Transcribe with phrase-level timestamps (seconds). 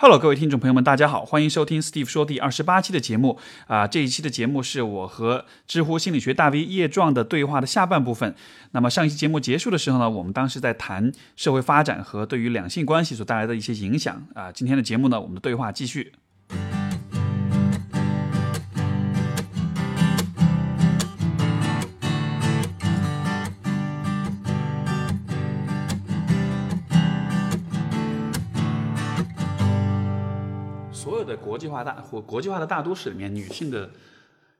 [0.00, 8.32] Hello，各位听众朋友们，大家好，欢迎收听 Steve 说第二十八期的节目啊、这一期的节目是我和知乎心理学大 V 叶壮的对话的下半部分。
[8.70, 16.12] 那么上一期节目结束的时候呢，我们当时在谈社会发展和对于两性关系所带来的一些影响啊、今天的节目呢，我们的对话继续。
[31.68, 33.90] 化大或国际化的大都市里面，女性的，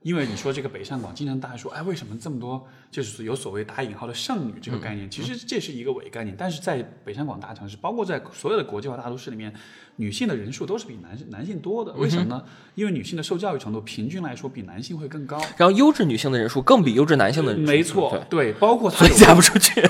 [0.02, 5.10] 因为你说这个北上广，经常大家说，哎，为什么这么多就是有所谓打引号的剩女这个概念？
[5.10, 9.52] 其实这是一个伪概念，但是在北上广大城市，包括在所有的国际化大都市里面，
[10.00, 11.92] 女性的人数都是比男男性多的。
[11.92, 12.42] 为什么呢？
[12.74, 15.40] 因为女性的受教育程度平均来说比男性会更高。
[15.56, 19.80] 然后优质女性的人数更比优质男性的人数没错，对，对，包括她所以嫁不出去。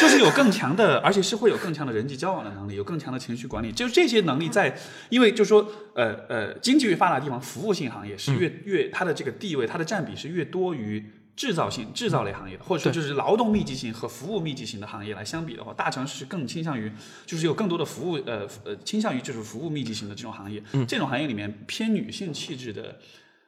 [0.00, 3.70] 就是有更强的，而且是会有更强的人际交往的能力，有更强的情绪管理。
[3.70, 4.76] 就这些能力在，
[5.10, 16.92] 因为就说，呃呃，经济越发达的地方，服务性行业是越、越它的这个地位，它的占比是越多于制造性制造类行业的，或者说就是劳动密集型和服务密集型的行业来相比的话，大城市更倾向于
[17.26, 20.62] 就是有更多的服务，呃呃，倾向于就是服务密集型的这种行业。
[20.72, 22.96] 嗯这种行业里面偏女性气质的。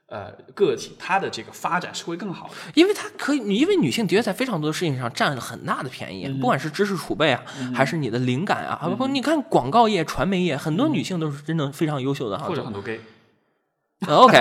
[0.07, 2.55] 呃，个体它的这个发展是会更好的。
[2.75, 7.43] 因为它可以，因为女性的确在非常多的事情上占了很大的便宜，不管是知识储备啊，
[7.75, 12.45] 还是你的灵感啊，包括你看广告业、传媒业，很多女性都是真的非常优秀的哈。
[12.45, 14.39] 或者很多 gay，OK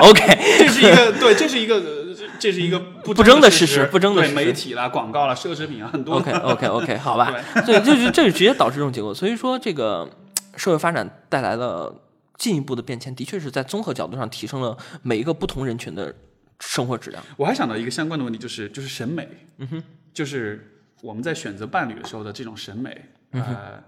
[0.00, 0.26] OK，
[0.58, 2.01] 这是一个对，这是一个呃
[2.42, 4.34] 这这是一个不不争的事事实不争的对事实。
[4.34, 6.16] 媒体啦、广告啦、奢侈品啊，很多。
[6.16, 7.32] OK OK OK， 好吧，
[7.64, 9.14] 所以就是这就直接导致这种结果。
[9.14, 10.10] 所以说，这个
[10.56, 12.02] 社会发展带来了
[12.36, 16.12] 进一步的变迁，的确是在综合角度上提升了每一个不同人群的
[16.58, 17.22] 生活质量。
[17.36, 19.82] 我还想到一个相关的问题，就是就是审美，嗯哼，
[20.12, 23.82] 就是我们在选择伴侣的时候的这种审美，嗯呃，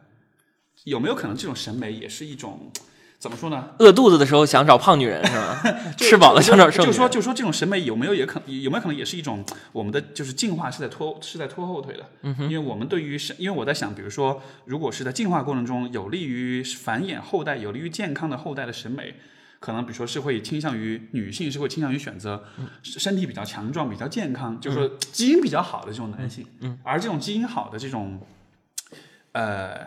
[0.85, 2.71] 有没有可能这种审美也是一种
[3.25, 3.71] 怎么说呢？
[3.79, 5.63] 饿肚子的时候想找胖女人是吧？
[5.97, 6.93] 吃饱了想找瘦就。
[6.93, 19.15] 说就说这种审美有没有也可有没有可能也是一种我们的就是进化是在拖是在拖后腿的，嗯因为我们对于审，因为我在想，比如说如果是在进化过程中有利于繁衍后代、有利于健康的后代的审美。
[19.61, 22.45] 可能比如说是会倾向于女性是会倾向于选择
[22.83, 28.21] 身体比较强壮、比较健康，就是说基因比较好的这种男性，嗯，而这种基因好的这种，
[29.33, 29.87] 呃，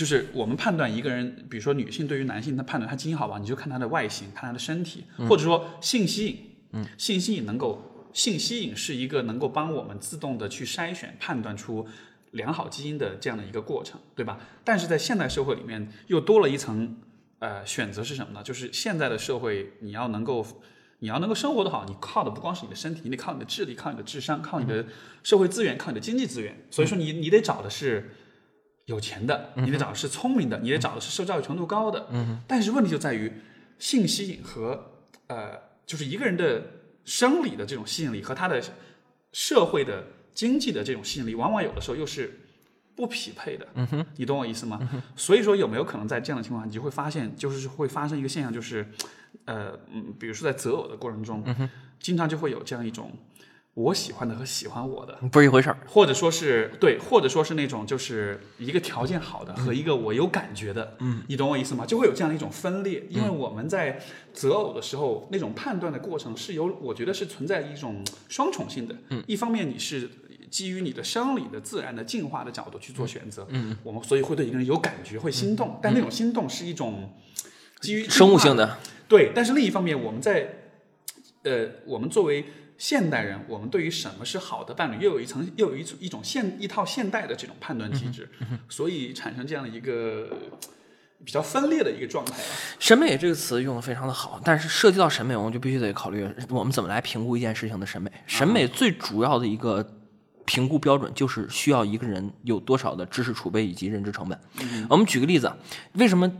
[0.00, 6.38] 就是我们判断一个人，比如说女性对于男性，她判断他基因好不好，你就看他的外形，看他的身体，或者说性吸引，
[6.72, 11.86] 嗯，性吸引能够性吸引是一个能够帮我们自动的去筛选、判断出
[12.30, 14.40] 良好基因的这样的一个过程，对吧？
[14.64, 16.96] 但是在现代社会里面，又多了一层
[17.40, 18.42] 呃选择是什么呢？
[18.42, 20.46] 就是现在的社会，你要能够。
[21.02, 24.84] 你要能够生活得好，你靠的不光是你的身体，你得靠你的智力，靠你的智商，靠你的
[25.22, 26.54] 社会资源，靠你的经济资源。
[26.70, 28.10] 所以说你，你得找的是
[28.90, 32.08] 有钱的，你得找的是聪明的，你得找的是受教育程度高的。
[32.10, 32.40] 嗯。
[32.46, 33.32] 但是问题就在于，
[33.78, 34.92] 性吸引和
[35.28, 36.62] 呃，就是一个人的
[37.04, 38.60] 生理的这种吸引力和他的
[39.32, 42.40] 社会的经济的这种吸引力，往往有的时候又是
[42.96, 43.66] 不匹配的。
[43.74, 44.78] 嗯哼，你懂我意思吗？
[45.16, 48.86] 所以说，有没有可能在这样的情况下，你就会发现，就是会发生一个现象，就是，
[49.44, 51.44] 呃，嗯，比如说在择偶的过程中，
[52.00, 53.12] 经常就会有这样一种
[53.74, 55.78] 我喜欢的和喜欢我的，不是一回事儿。
[55.86, 61.86] 或者说是对，或者说是那种就是一个条件好的和一个我有感觉的，嗯，你懂我意思吗？
[61.86, 64.00] 就会有这样的一种分裂，因为我们在
[64.34, 70.10] 择偶的时候，那种判断的过程是有，我觉得是存在一种双重性的，嗯，一方面你是
[70.50, 77.14] 基于你的生理的自然的进化的角度去做选择，嗯，我们所以会对一个人有感觉，会心动，但那种心动是一种
[77.80, 80.56] 基于生物性的，对，但是另一方面，我们在
[81.44, 82.44] 呃，我们作为
[82.80, 88.26] 现代人，我们对于什么是好的伴侣，又有一层，又有一种一种现一套现代的这种判断机制，
[88.70, 90.30] 所以产生这样的一个
[91.22, 92.44] 比较分裂的一个状态吧。
[92.78, 98.10] 审美这个词用的非常的好，但是涉及到审美，我们就必须得考虑我们怎么来评估一件事情的审美。
[98.26, 99.86] 审美最主要的一个
[100.46, 104.40] 评估标准就是需要一个人有多少的知识储备以及认知成本。
[104.88, 105.52] 我们举个例子，
[105.92, 106.32] 为什么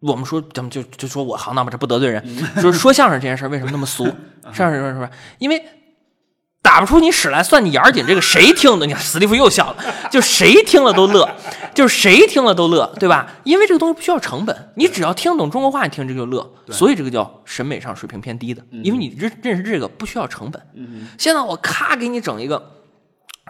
[0.00, 2.22] 我们说咱们就就说我行当吧，这不得罪人，
[2.62, 4.04] 就是说相声这件事儿为什么那么俗？
[4.52, 5.08] 相声说什么？
[5.38, 5.62] 因为
[6.62, 8.86] 打不出你屎来算你眼儿紧，这个谁听的？
[8.86, 9.76] 你看史蒂夫又笑了，
[10.10, 11.28] 就谁听了都乐，
[11.74, 13.34] 就是谁听了都乐，对吧？
[13.44, 20.62] 因为这个东西不需要成本，你只要听懂中国话，你听这个就乐，所以这个叫审美上水平偏低的，因为你认认识这个不需要成本。
[21.18, 22.77] 现在我咔给你整一个。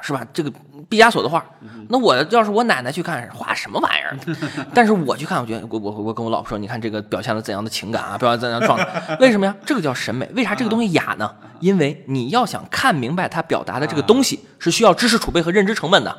[0.03, 0.27] 是吧？
[0.33, 0.53] 这个
[0.89, 1.45] 毕加索的画，
[1.89, 4.17] 那我要是我奶奶去看，画什么玩意儿？
[4.75, 9.17] 但是我去看，我觉得我我我跟我老婆说，你看这个表现了怎样的情感啊，表现怎样的状态？
[9.21, 9.55] 为什么呀？
[9.65, 10.29] 这个叫审美。
[10.35, 11.31] 为啥这个东西雅呢？
[11.61, 16.17] 因为你要想看明白他表达的这个东西，是需要知识储备和认知成本的。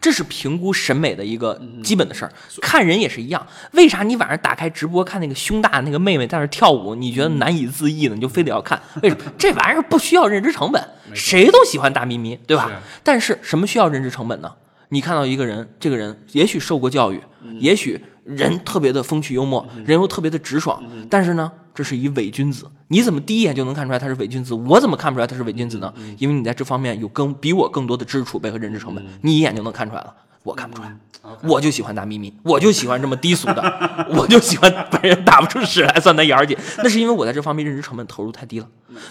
[0.00, 2.32] 这是评估审美的一个基本的事儿。
[2.60, 8.14] 看人也是一样，为啥你晚上打开直播看那个胸大那个妹妹在那跳舞，你觉得难以自抑呢？
[8.14, 8.80] 你就非得要看？
[9.02, 9.32] 为什么？
[9.38, 10.82] 这玩意儿不需要认知成本，
[11.14, 12.70] 谁都喜欢大咪咪，对吧？
[13.02, 14.52] 但是什么需要认知成本呢？
[14.90, 17.20] 你看到一个人，这个人也许受过教育，
[17.58, 22.66] 也许人特别的风趣幽默，人又特别的直爽，但是呢，这是一伪君子。
[22.88, 24.52] 你怎么第一眼就能看出来他是伪君子？
[24.54, 25.92] 我怎么看不出来他是伪君子呢？
[26.18, 30.14] 因为你在这方面有更比我更多的知识储备和认知成本，你一眼就能看出来了。
[30.46, 30.96] 我看不出来，
[31.42, 36.56] 我就喜欢大咪咪，我就喜欢这么低俗的， 我就喜欢被人打不出屎来算他眼儿姐。
[36.78, 38.66] 那是因为我在这方面认知成本投入太低了。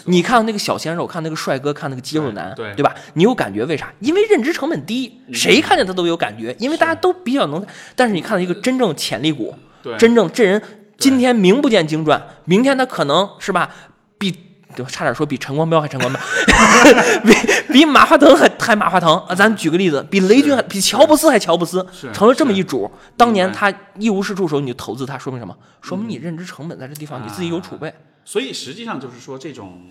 [0.06, 2.94] 你看那个小鲜肉，看那个帅哥，看那个肌肉男，对对吧？
[3.12, 3.92] 你有感觉，为啥？
[4.00, 7.64] 因为认知成本低，谁看见他都有感觉，因为大家都比较能。
[7.94, 9.54] 但是你看到一个真正潜力股，
[9.98, 10.62] 真正这人
[10.96, 13.70] 今天名不见经传，明天他可能是吧？
[14.16, 14.34] 比
[14.74, 14.90] 对吧？
[14.90, 16.20] 差点说比陈光标还陈光标，
[17.24, 19.34] 比比马化腾还还马化腾啊！
[19.34, 22.90] 咱举个例子，比雷军还比乔布斯还乔布斯，成了这么一主。
[23.16, 25.56] 当年他一无是处时候，你就投资他，说明什么？
[25.80, 27.92] 说明你认知成本在这地方你自己有储备。
[28.24, 29.88] 所以实际上就是说，这种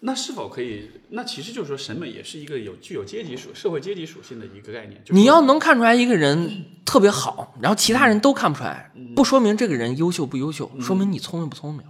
[0.00, 0.90] 那是否可以？
[1.10, 5.02] 那其实就是说，审美也是一个有具有阶级属社会阶级属性的一个概念。
[5.08, 11.82] 你要能看出来一个人特别好，然后其他人都看不出来，不说明这个人优秀不优秀，说明你聪明不聪明。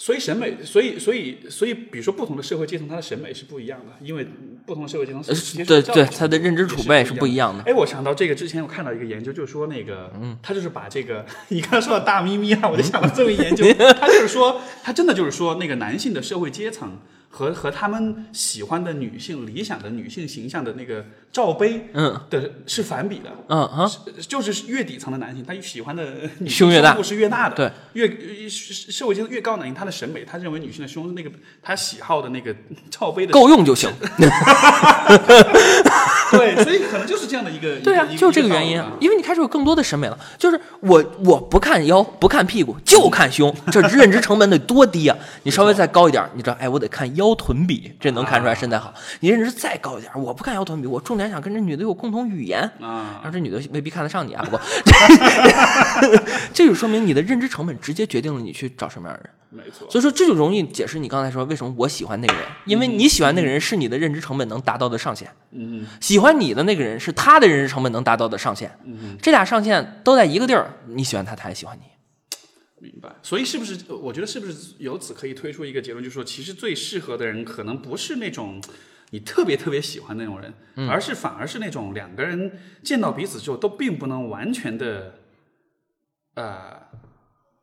[0.00, 4.26] 所以审美，所以所以所以，比如说不同的社会阶层，他的审美是不一样的，因为
[4.64, 5.22] 不同的社会阶层
[5.66, 7.62] 对对，他的认知储备是不一样的。
[7.64, 13.62] 哎，我想到这个之前我看到一个研究，就是说那个，嗯，他就是把这个 你刚才说的大咪咪啊，我就想到这么一研究，
[14.00, 16.98] 他就是说，他真的就是说那个男性的社会阶层。
[17.32, 23.90] 和和他们喜欢的女性理想的女性形象的那个罩杯，嗯，的是反比的，嗯啊，
[24.28, 31.30] 就是越底层的男性，他喜欢的胸越大是越大的，对，越社会阶层越高男性，他的审美，他认为女性的胸那个
[31.62, 32.54] 他喜好的那个
[32.90, 33.88] 罩杯的够用就行。
[36.32, 40.16] 对，所以可能就是这样的一个， 对啊，就是这个原因，因为你开始有更多的审美了。
[40.38, 45.18] 就是我我不看腰，不看屁股，就看胸，这认知成本得多低啊！
[45.42, 48.92] 你稍微再高一点，你知道，哎，我得看腰臀比，这能看出来身材好。
[49.20, 53.20] 你认知再高一点，我不看腰臀比，我重点想跟这女的有共同语言啊。
[53.22, 54.60] 然后这女的未必看得上你啊，不过，
[56.54, 59.30] 这就说明你的认知成本直接决定了你去找什么样的人。
[59.52, 65.28] 没错，所以说这就容易解释你刚才说为什么我喜欢那个人，因为你喜欢那个人是你的认知成本能达到的上限。
[65.50, 68.70] 嗯，喜欢你的那个人是他的认知成本能达到的上限。
[68.84, 71.82] 嗯，这俩上限都在一个地儿，你喜欢他，他也喜欢你。
[72.80, 73.14] 明白。
[73.22, 73.92] 所以是不是？
[73.92, 78.60] 我觉得是不是由此可以推出一个结论，就是说，其实最适合的人可能不是那种
[79.10, 80.52] 你特别特别喜欢那种人，
[80.88, 85.14] 而是反而是那种两个人见到彼此之后都并不能完全的，
[86.34, 86.80] 呃。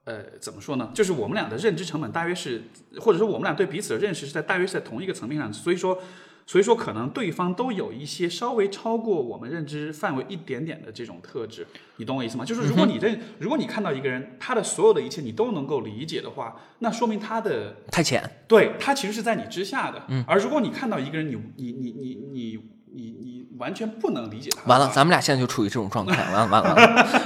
[0.07, 0.89] 呃，怎么说呢？
[0.95, 2.63] 就是我们俩的认知成本大约是，
[2.97, 6.01] 或者说我们俩对彼此的认识是在大约是在同一个层面上，所以说，
[6.47, 11.67] 所以说可能对方都有一些稍微超过我们认知范围一点点的这种特质，
[11.97, 12.45] 你懂我意思吗？
[12.45, 20.01] 就是如果你认，如果你看到一个人，他的所有的一切你都能够理解的话，那说明他的太浅，对他其实是在你之下的。
[20.07, 22.59] 嗯，而如果你看到一个人，你你你你你
[22.95, 26.73] 你你完全不能理解他，完了，咱们俩现在就处于这种状态，完了完了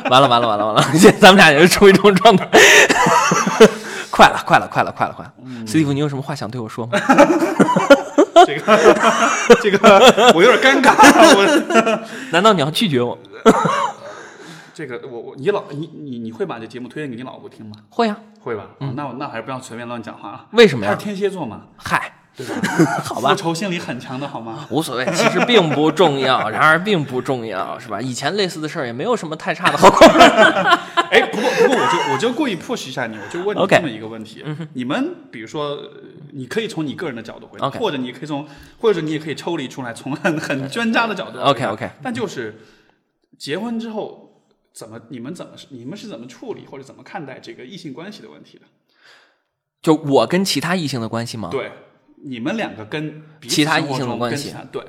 [0.09, 2.49] 完了完了完了完了， 现在咱们俩也是处于这种状态，
[4.09, 5.33] 快了快了快了快了快了，
[5.67, 6.97] 斯蒂夫，你有什么话想对我说吗？
[8.45, 8.95] 这个
[9.61, 10.93] 这个我有点尴尬，
[11.35, 13.17] 我 难道你要拒绝我？
[14.73, 17.73] 这个我我你老你你你会把这节目推荐给你老婆听吗？
[17.89, 18.67] 会啊，会吧？
[18.95, 20.45] 那我那还是不要随便乱讲话啊。
[20.53, 20.93] 为什么呀？
[20.93, 21.63] 他是天蝎座嘛？
[21.77, 22.13] 嗨。
[22.35, 22.55] 对吧？
[23.03, 24.65] 好吧，复仇心理很强的好吗？
[24.69, 26.49] 无所谓，其实并不重要。
[26.49, 27.99] 然而并不重要，是吧？
[28.01, 30.07] 以前类似的事儿也没有什么太差的后果。
[31.11, 35.77] 哎，不过不过，我就我就故意 push 一下你，我就问你这么一个问题：你们比如说，
[36.31, 38.47] 你可以从你个人的角度回答，或者你可以从，
[38.79, 41.39] 或者你也可以抽离出来，从很很专家的角度。
[41.39, 41.89] OK OK。
[42.01, 42.61] 但就是
[43.37, 44.41] 结婚之后
[44.73, 48.63] 怎么，你们怎么你们是怎么处理或者怎么看待这个异性关系的问题的？
[49.81, 51.49] 就我跟其他异性的关系吗？
[51.51, 51.71] 对。
[52.23, 54.83] 你们两个跟其他异性的关系，对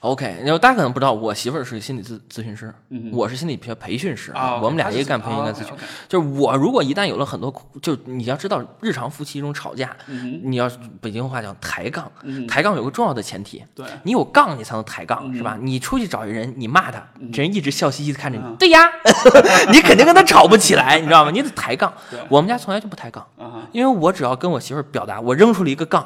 [0.00, 2.72] ，OK，然后大家可能不知道，我媳妇儿是心理咨咨询师，
[3.12, 5.74] 我是心理学培训师，我们俩一个干培训，一个咨询。
[6.08, 9.96] 就是我如果一旦有了很多，就你要知道，日常夫妻中吵架，
[10.42, 12.10] 你要北京话讲抬杠，
[12.48, 15.56] 抬杠有个重要的前提，对你有杠你才能抬杠，是吧？
[15.60, 17.02] 你出去找一人，你骂他，
[17.32, 18.80] 这人一直笑嘻嘻的看着你，对呀，
[19.72, 21.30] 你肯定跟他吵不起来，你知道吗？
[21.30, 21.92] 你得抬杠。
[22.28, 23.26] 我们家从来就不抬杠，
[23.72, 26.04] 因为我只要跟我媳妇儿表达，我扔出了一个杠。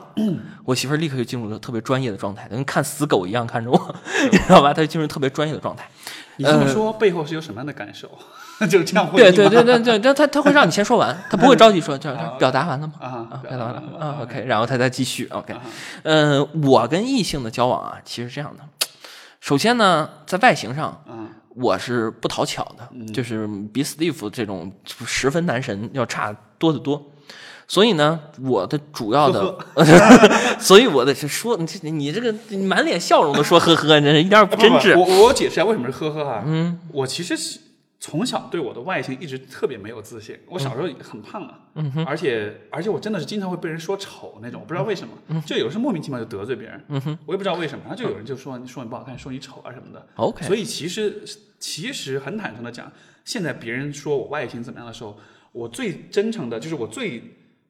[0.65, 3.79] 我媳妇儿立刻就进入了特别专业的状态，跟看死狗一样看着我，
[4.31, 4.73] 你知道吧？
[4.73, 5.89] 他就进入特别专业的状态。
[6.37, 8.11] 你这么说背后是有什么样的感受？
[8.71, 12.95] 就是这样对对对对对， 但他他会让你先说完，他不会着急说，就是表达完了吗？
[13.01, 15.55] 啊，表达完了啊，OK，然后他再继续 OK。
[16.05, 18.63] 嗯，我跟异性的交往啊，其实这样的，
[19.41, 24.73] 首先呢，在外形上，嗯，我是不讨巧的，就是比 Steve 这种
[25.05, 27.11] 十分男神要差多得多。
[27.67, 29.59] 所以呢，我的主要的，
[30.61, 34.99] 所以我的是说，你这你这个你满脸笑容的说呵呵，你这一点儿不真挚。
[34.99, 36.43] 我我解释一下为什么是呵呵哈。
[36.47, 37.59] 嗯，我其实是
[37.99, 40.39] 从小对我的外形一直特别没有自信。
[40.47, 46.85] 我小时候很胖啊，嗯而且而且我真的是经常会被人说丑那种，我不知道为什么，就有时候莫名其妙就得罪别人。
[46.89, 50.07] 嗯哼，我也不知道为什么，然后就有人就说你说你不好看，说你丑啊什么的。
[50.17, 51.25] OK，所以其实
[51.59, 52.93] 其实很坦诚的讲，
[53.25, 55.19] 现在别人说我外形怎么样的时候，
[55.53, 57.23] 我最真诚的就是我最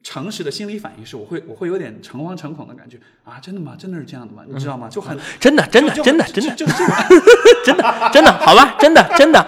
[0.07, 3.73] 诚实的心理反应是，我会我会有点诚惶诚恐的感觉啊，真的吗？
[3.75, 4.43] 真的是这样的吗？
[4.47, 4.87] 你知道吗？
[4.87, 6.93] 就很真的，真的，真的，真的，就就这个。
[7.65, 9.43] 真的，真的，好吧，真的，真的，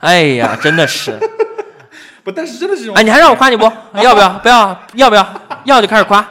[0.00, 1.16] 哎呀，真的是，
[2.24, 3.62] 不，但是真的是哎，你还让我夸你不？
[4.02, 4.28] 要不要？
[4.40, 4.76] 不要？
[4.94, 5.42] 要不要？
[5.62, 6.26] 要就开始夸。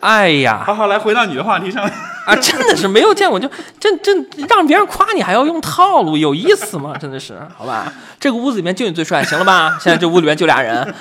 [0.00, 1.82] 哎呀，好好来回到你的话题上，
[2.26, 3.48] 啊，真的是没有见过，就
[3.78, 4.12] 这这
[4.48, 6.96] 让别人夸你还要用套路，有意思吗？
[7.00, 9.78] 真的是，好吧，这个屋子里面就你最帅，行了吧？
[9.80, 10.94] 现在这屋里面就俩人，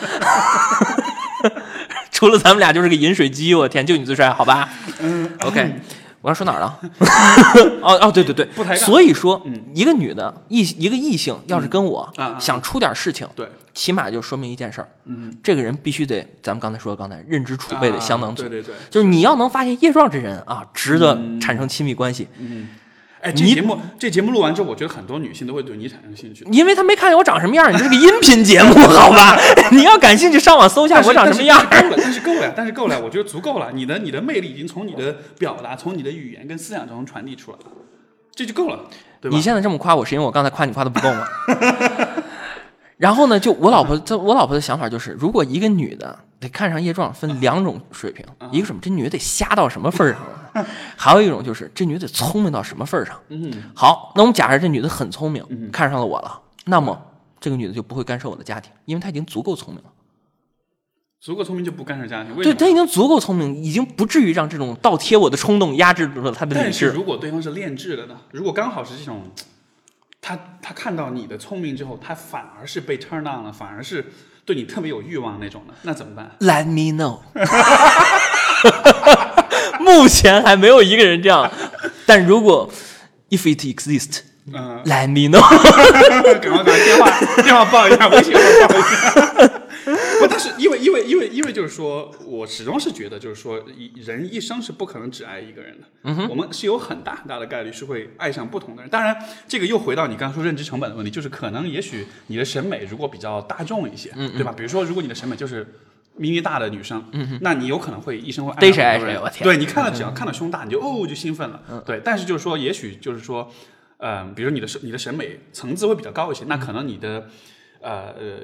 [2.23, 4.69] 除了咱们俩就是个饮水机，我天，就你最帅，好吧
[5.41, 5.75] ？OK，
[6.21, 6.79] 我要说哪儿了？
[7.83, 8.45] 哦哦，对对对。
[8.55, 8.77] 不抬，杠。
[8.77, 18.43] 所以说，一个女的异一个异性要是跟我想出点事情，对，起码就说明一件事儿，嗯，这个人必须得，咱们刚才说的，刚才认知储备得相当足。
[18.43, 22.69] 啊，对对对，就是你要能发现叶壮这人啊，值得产生亲密关系，嗯，
[23.23, 26.45] 哎，这你节目这节目录完之后，我觉得很多女性都会对你产生兴趣。
[26.51, 29.39] 因为他没看见我长什么样，你这是个音频节目，好吧？
[29.71, 31.65] 你要感兴趣，上网搜一下我长什么样。
[31.71, 33.71] 但是够了，但是够了，但是够了，我觉得足够了。
[33.73, 37.63] 你的你的魅力已经从你的表达、从你的语言跟思想中传递出来了，
[38.35, 38.79] 这就够了，
[39.21, 39.37] 对吧？
[39.37, 41.25] 你现在这么夸我，是因为我刚才夸你夸的不够吗？
[42.97, 53.19] 然后呢，就我老婆，这我老婆的想法就是，如果一个女的得看上叶壮，分两种水平，一个什么，这女的得瞎到什么份儿上了， 还有一种就是这女的得聪明到什么份儿上。
[53.29, 57.01] 嗯，好，那我们假设这女的很聪明，看上了我了，那么
[57.39, 59.89] 这个女的就不会干涉我的家庭，因为她已经足够聪明了。
[61.19, 62.53] 足够聪明就不干涉家庭，为对？
[62.53, 66.95] 她已经足够聪明，已经不至于让这种倒贴我的冲动压制住了她的理但是智。
[66.95, 68.17] 如果对方是炼制的呢？
[68.31, 69.31] 如果刚好是这种，
[70.19, 74.05] 他他看到你的聪明之后，他反而是被 turn on 了，反而是
[74.45, 77.19] 对你特别有欲望那种的，那怎么办？Let me know。
[79.79, 81.49] 目前还没有一个人这样，
[82.05, 82.69] 但如果
[83.29, 84.19] if it exists，
[84.53, 85.41] 嗯、let me know。
[86.39, 87.09] 赶快打电话
[87.41, 89.32] 电话报一下，微信号报一下。
[90.23, 95.87] 不，但是因为因为因为因为就是说，我始终是觉得，就是说，一人一生是不可能只爱一个人的。
[96.03, 98.89] 嗯我们是有很大很大的概率是会爱上不同的人。
[98.89, 99.15] 当然，
[99.47, 104.53] 这个又回到你刚刚说认知成本的问题，就是可能也许你的审美如果比较大众一些，嗯对吧？
[104.55, 105.67] 比如说，如果你的审美就是。
[106.15, 107.03] 咪咪大的女生，
[107.41, 111.83] 那你有可能会一生会爱上很多人谁我天对你看了，只要看到胸大，你就哦就兴奋了。
[111.87, 113.51] 对，但是就是说，也许就是说，
[113.97, 117.27] 呃，比如你的审你的审美层次会比较高一些，那可能你的
[117.81, 118.41] 呃呃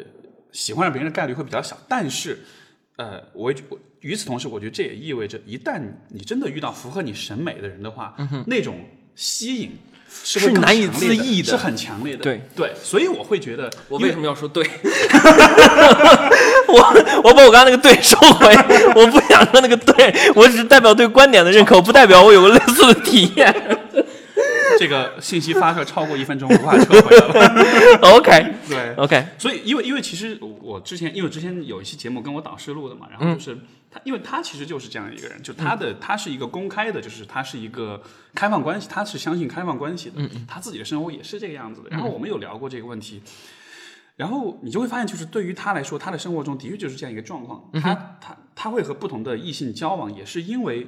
[0.51, 1.77] 喜欢上别人的概率会比较小。
[1.87, 2.39] 但是，
[2.97, 8.15] 呃，我我与此同时，我觉得这也意味着，一旦你真的遇到符合你审美的人的话，
[8.47, 8.79] 那种
[9.15, 9.77] 吸引
[10.11, 12.23] 是是难以自抑的是很强烈的。
[12.23, 14.65] 对对，所以我会觉得，我为什么要说对？
[16.67, 16.75] 我
[17.23, 18.55] 我把我刚刚那个对收回，
[18.95, 23.53] 我不想说那个对，我只是代表对观点的认可，不代表我有个类似的体验。
[24.77, 27.99] 这个信息发射超过一分钟无法撤回了。
[28.17, 33.57] OK 对 OK，所以，因为因为其实我之前，因为之前有一期节目跟我导师录的嘛，然后就是
[33.89, 38.01] 他，因为他其实就是这样一个人，就他的他是一个公开的，就是他是一个
[38.35, 41.89] 开放关系，他是相信开放关系的，他自己的生活也是这个样子的。
[41.89, 43.21] 然后我们有聊过这个问题，
[44.15, 50.87] 然后你就会发现，就是对于他来说，他的生活中的确就是这样一个状况，他他他会和不同的异性交往，也是因为。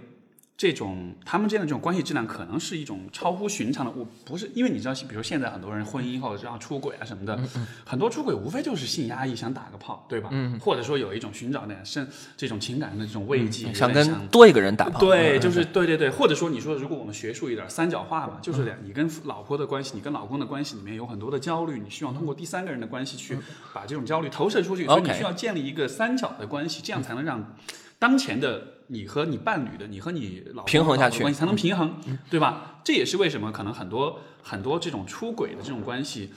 [0.62, 3.92] 这种他们之间的这种关系质量，可能是一种超乎寻常的。
[3.98, 7.36] 我不是因为你知道，比如现在很多人婚姻后然后出轨啊什么的，
[7.84, 10.30] 很多出轨无非就是性压抑，想打个炮，对吧？
[10.32, 15.00] 嗯，或者说有一种寻找点甚这种情感的这种慰藉，有想跟多一个人打炮。
[15.00, 23.36] 对，嗯就是对对对，或者说你说，如果我们学术一点，三角化嘛，就是两，你跟老婆的关系，你跟老公的关系里面有很多的焦虑，你希望通过第三个人的关系去
[23.74, 27.56] 把这种焦虑投射出去，所以你需要建立一个三角的关系，这样才能让
[27.98, 31.96] 当前的你和你伴侣的，你和你老公平衡下去关系才能平衡，
[32.30, 32.82] 对吧？
[32.84, 36.32] 这也是为什么可能很多很多这种出轨的这种关系，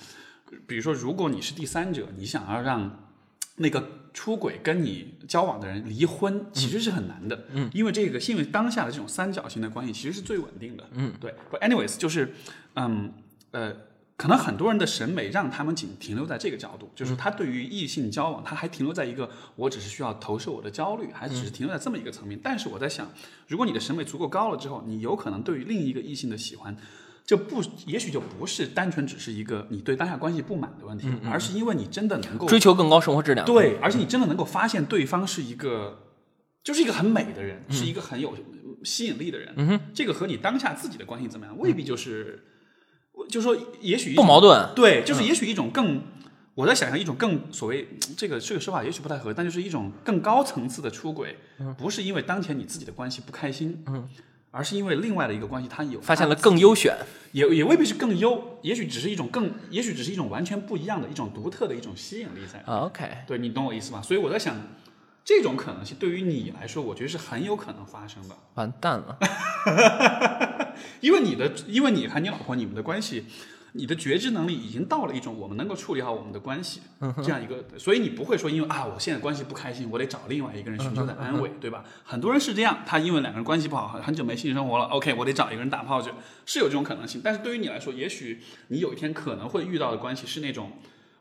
[0.67, 3.05] 比如说，如果你是第三者，你想要让
[3.57, 7.45] 那个出轨跟你交往的人离婚，其实是很难的。
[7.51, 10.89] 嗯，因为这个，因为当下的这种三角形的关系其实是最稳定的。
[10.93, 11.35] 嗯，对。
[11.51, 12.35] But anyways，就是，
[12.75, 13.13] 嗯，
[13.51, 13.75] 呃，
[14.17, 22.39] 可能很多人的审美让他们仅停留在这个角度，就是他对于异性交往，他还停留在一个我只是需要投射我的焦虑，还只是停留在这么一个层面。
[22.43, 23.11] 但是我在想，
[23.49, 26.77] 如果你的审美足够高了之后，你有可能对于另一个异性的喜欢。
[27.27, 33.47] 就不，也许就不是单纯只是一个你对当下关系不满的问题，而是因为你真的能够追求更高生活质量。
[33.47, 36.03] 对，而且你真的能够发现对方是一个，
[36.63, 38.37] 就是一个很美的人，是一个很有
[38.85, 39.55] 吸引力的人。
[39.57, 42.54] 嗯哼，这个和你当下自己的关系怎么样，未必就是，我
[43.29, 44.69] 就是说也许不矛盾。
[44.75, 46.03] 对，就是也许一种更，
[46.55, 51.37] 我在想象一种更所谓这个这个说法也许不太合，但就是一种更高层次的出轨，
[51.77, 54.09] 不是因为当前你自己的关系不开心，嗯，
[54.51, 56.97] 而是因为另外的一个关系他有发现了更优选，
[57.33, 62.61] 也也未必是更优，也许只是一种更，也许只是一种完全不一样的一种独特的一种吸引力在。
[62.61, 64.01] 啊 OK，对你懂我意思吧？
[64.01, 64.57] 所以我在想，
[65.25, 69.19] 这种可能性对于你来说，我觉得是很有可能发生的，完蛋了。
[71.01, 73.25] 因为你的，因为你和你老婆你们的关系，
[73.73, 76.83] 你的觉知能力已经到了一种我们能够处理好我们的关系
[77.23, 81.85] 这样一个，所以你不会说因为啊我现在关系不开心，我得找另外一个人寻求的安慰，对吧？
[82.05, 86.11] 很多人是这样，他因为两个人关系不好，很很久没性生活了，OK，我得找一个人打炮去，
[86.45, 87.23] 是有这种可能性。
[87.25, 90.73] 但是对于你来说，也许你有一天可能会遇到的关系是那种。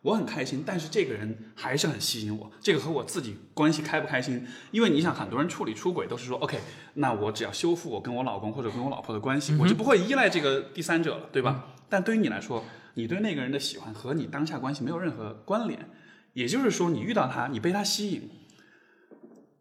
[0.04, 2.52] 我很开心，但是这个人还是很吸引我。
[2.62, 6.60] 这个和我自己关系开不开心，因为你想，很多人处理出轨都是说，OK，
[6.96, 11.70] 那我只要修复我跟我老公或者跟我老婆的关系，我就不会依赖这个第三者了，对吧？
[11.90, 12.64] 但对于你来说，
[12.96, 15.90] 你对那个人的喜欢和你当下关系没有任何关联，
[16.34, 18.30] 也就是说，你遇到他，你被他吸引，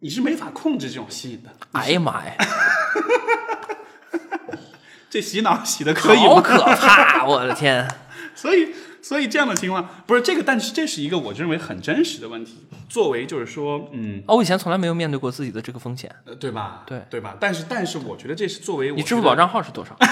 [0.00, 1.50] 你是没法控制这种吸引的。
[1.70, 2.34] 哎呀妈呀，
[5.08, 6.34] 这洗脑洗的可以吗？
[6.34, 7.24] 好可怕！
[7.26, 7.86] 我的天，
[8.34, 12.58] 所以，所以这样的情况不是这个，但是这是一个我认为很真实的问题。
[12.88, 16.14] 作为就是说，嗯，哦，我以前从来没有面对过自己的这个风险。
[16.24, 16.84] 呃，对吧？
[16.86, 17.36] 对对吧？
[17.40, 19.96] 但是，但是我觉得这是作为我你支付宝账号是多少？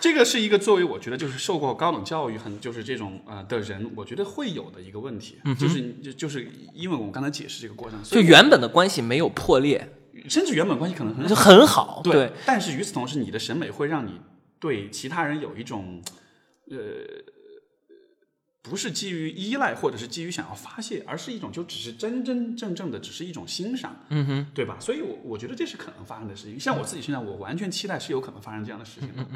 [0.00, 9.88] 这个是一个作为我觉得就是受过高等教育很就是这种呃的人，我觉得会有的一个问题，就是就就是因为我们刚才解释这个过程，所以就原本的关系没有破裂，
[10.28, 12.00] 甚至原本关系可能很很好。
[12.04, 14.20] 对，对，但是与此同时，你的审美会让你
[14.58, 16.02] 对其他人有一种
[16.70, 16.76] 呃。
[18.60, 24.76] 不是基于依赖，或者是基于想要发泄，而是一种就只是真真正正的，只是一种欣赏，嗯哼，对吧？
[24.78, 26.60] 所以我，我觉得这是可能发生的事情。
[26.60, 29.26] 像我自己身上，我完全期待是有可能发生这样的事情的。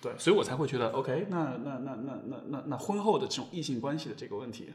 [0.00, 4.74] 对，所以我才会觉得，OK，那那那那那那那婚后的这种异性关系的这个问题，那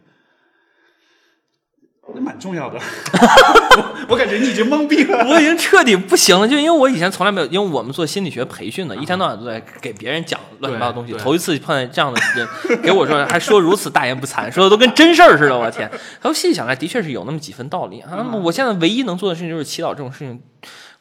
[2.20, 2.78] 蛮重要的。
[2.78, 5.26] 我 我感觉你已经懵逼了。
[5.28, 11.13] 我已经彻底不行了，就因为我以前从来没有，因为我们做心理学培训的，一天到晚都在给别人讲乱七八糟东西。
[11.13, 15.58] 头一次碰见这样的人，给我说还说如此大言不惭，说的都跟真事儿似的。
[15.58, 15.89] 我的天！
[15.89, 18.12] 然后细细想来，的确是有那么几分道理啊。
[18.18, 20.39] 那么我现在唯一能做的事情就是祈祷这种事情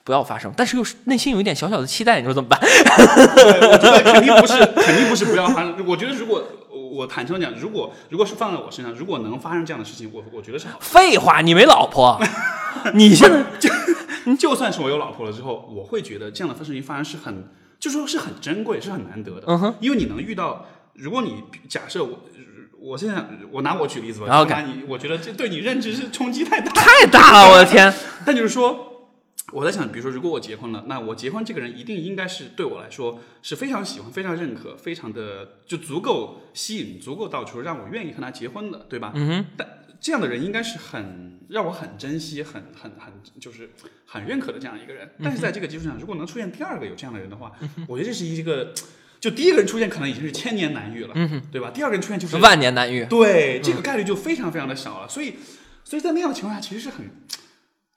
[0.04, 2.58] 不要发生，但是又是内心有一点小小的期待，你说怎么办？
[2.62, 5.74] 我觉得肯定不是，肯定不是不要发生。
[5.86, 6.42] 我觉得如果
[6.92, 10.78] 我坦诚讲，如果如果是放在我身上，如果能发生这样的事情，我我觉得是好。
[10.80, 12.20] 废话，你没老婆，
[12.92, 13.70] 你现在就
[14.36, 17.48] 就算是我有老婆了之后，我会觉得这样的事情发生是很，
[17.80, 19.44] 就说是很珍贵，是很难得的。
[19.46, 22.20] 嗯哼，因为你能遇到，如果你假设我，
[22.78, 26.70] 我现在我拿我举例子吧，然后就拿你，我觉得这对你认知是冲击太大。
[26.72, 27.92] 太大了，我的天！
[28.26, 28.91] 但就是说，
[29.50, 39.12] 我在想，比如说，如果我结婚了，那我结婚这个人一定应该是对我来说是非常喜欢、非常认可、非常的就足够吸引、足够到处让我愿意和他结婚的，对吧？
[39.14, 39.68] 嗯哼，但
[40.00, 43.70] 这样的人应该是很让我很珍惜、很很很就是
[44.06, 45.10] 很认可的这样一个人。
[45.22, 47.52] 但是在这个基础上，如果能出现第二个有这样的人的话，
[47.86, 48.72] 我觉得这是一个，
[49.20, 51.70] 就第一个人出现可能已经是千年难遇了，嗯对吧？
[51.70, 53.04] 第二个人出现就是万年难遇。
[53.04, 55.08] 对，这个概率就非常非常的小了。
[55.08, 55.34] 所以，
[55.84, 57.08] 所以在那样的情况下，其实是很，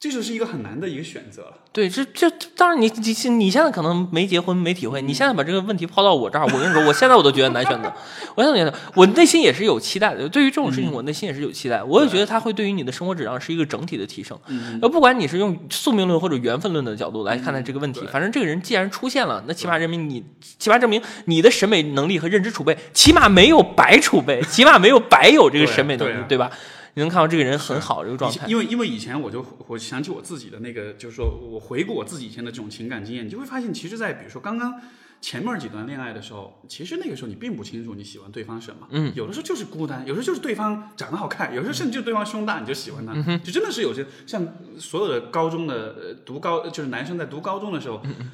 [0.05, 1.53] 这就是一个很难的一个选择了。
[1.73, 7.91] 对，这这当然你你你现在可能没结婚没体会，你现在把这个问题抛到我这儿，我跟你说，我现在我都觉得难选择。
[8.35, 11.81] 我现在觉得我内心也是有期待的，对于这种事情，我内心也是有期待。
[11.81, 14.39] 我也觉得它会对于你的生活质量是一个整体的提升。
[14.79, 20.23] 呃，不管你是用宿命论或者缘分论的角度来看待这个问题，对反正这个人既然出现了，那起码证明你，
[20.59, 26.51] 起码证明你的审美能力和认知储备，起码没有白储备，起码没有白有这个审美能力对吧？
[26.95, 28.47] 你能看到这个人很好这个状态。
[28.47, 34.81] 因为因为以前我就我想起我自己的那个，就是说我回顾我自己以前的这种情感经验，你就会发现，其实，在比如说刚刚
[35.21, 48.31] 前面几段恋爱的时候，其实那个时候你并不清楚你喜欢对方什么，嗯，有的时候就是孤单，有的时候就是对方长得好看，有的时候甚至就对方胸大你就喜欢他，嗯就真的是有些像所有的高中的呃读高就是男生在读高中的时候，嗯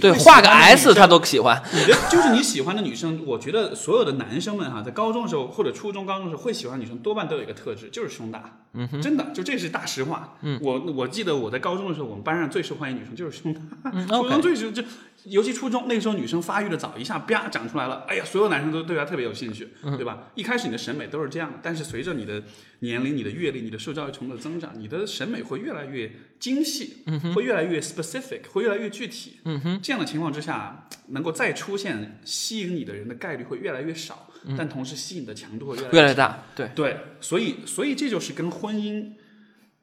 [0.00, 1.62] 对，画个 S 他都喜欢。
[1.72, 8.63] 你的就是你喜欢的女生，我觉得所有的男生们哈，在高中的时候或者初中、高中的时候会喜欢的女生，多半都有一个特质，就是胸大。
[8.74, 10.36] 嗯哼，真的，就这是大实话。
[10.42, 13.60] 嗯，我我记得我在高中的时候，我们班上最受欢迎女生就是胸大，
[13.92, 14.82] 嗯初中最是就
[15.24, 20.30] 尤其初中那个时候女生发育的早，一下啪长出来了，哎呀，所有男生都对她特别有兴趣，嗯对吧？
[20.34, 22.42] 一开始你的审美都是这样的，但是随着你的
[22.80, 29.38] 年龄、你的阅历、你的受教育程度的增长，你的审美会越来越精细，会越来越 specific，会越来越具体。
[29.44, 39.12] 嗯哼，这样的情况之下，能够再出现吸引你的人的概率会越来越少，但同时吸引的强度会越来强越大，对，对，所以所以这就是跟婚姻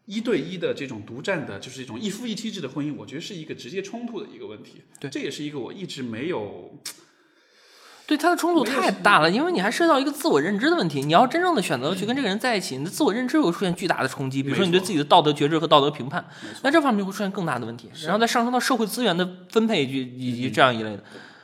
[0.06, 4.82] 一对一的这种独占的，就是一种一夫一妻制的婚姻，我觉得是一个直接冲突的一个问题。
[5.00, 5.10] 对。
[5.10, 6.78] 这也是一个我一直没有
[8.08, 11.02] 对它的冲突太大了，因为你还涉及到一个自我认知的问题。
[11.02, 16.26] 你要真正的选择去跟这个人在一起，你的自我认知会出现巨大的冲击，比如说你对自己的道德觉知和道德评判，
[16.62, 21.04] 那这方面就会出现更大的问题，然后再上升到社会资源的分配以及以及这样一类的。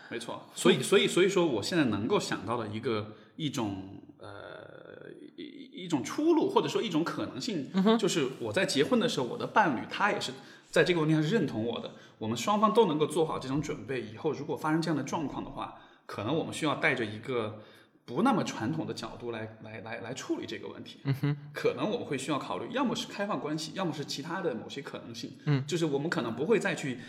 [0.10, 10.32] 没错，所以所以所以说，我现在能够想到的一个一种呃一一种出路，或者说一种可能性，就是我在结婚的时候，我的伴侣他也是
[10.70, 17.60] 在这个问题上是认同我的，我们双方都能够做好这种准备，以后如果发生这样的状况的话，可能我们需要带着一个。
[18.08, 27.00] 不那么传统的角度来来来来处理这个问题，嗯哼，可能我们会需要考虑，要么是开放关系，要么是其他的某些可能性，嗯，就是我们可能不会再去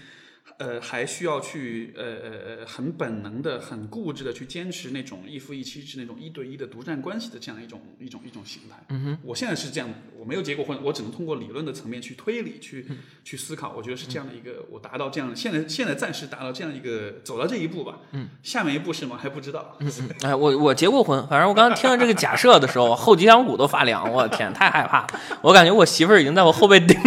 [0.58, 8.76] 呃，还需要去呃呃呃很本能的、很固执的去坚持那种一夫一妻制、那种一对一的独占关系的这样一种一种一种形态。
[8.88, 12.84] 嗯哼，我现在是这样，我没有结过婚，我只能通过理论的层面去推理、去、
[13.22, 13.72] 去思考。
[13.76, 18.00] 我觉得是这样的一个，我达到这样，现在现在暂时达到这样一个走到这一步吧。
[18.10, 19.16] 嗯，下面一步是吗？
[19.16, 19.78] 还不知道。
[20.22, 25.06] 哎，我我结过婚，反正我刚刚听了这个假设的时候，后脊梁骨都发凉，我的天，太害怕了。
[25.40, 26.98] 我感觉我媳妇儿已经在我后背盯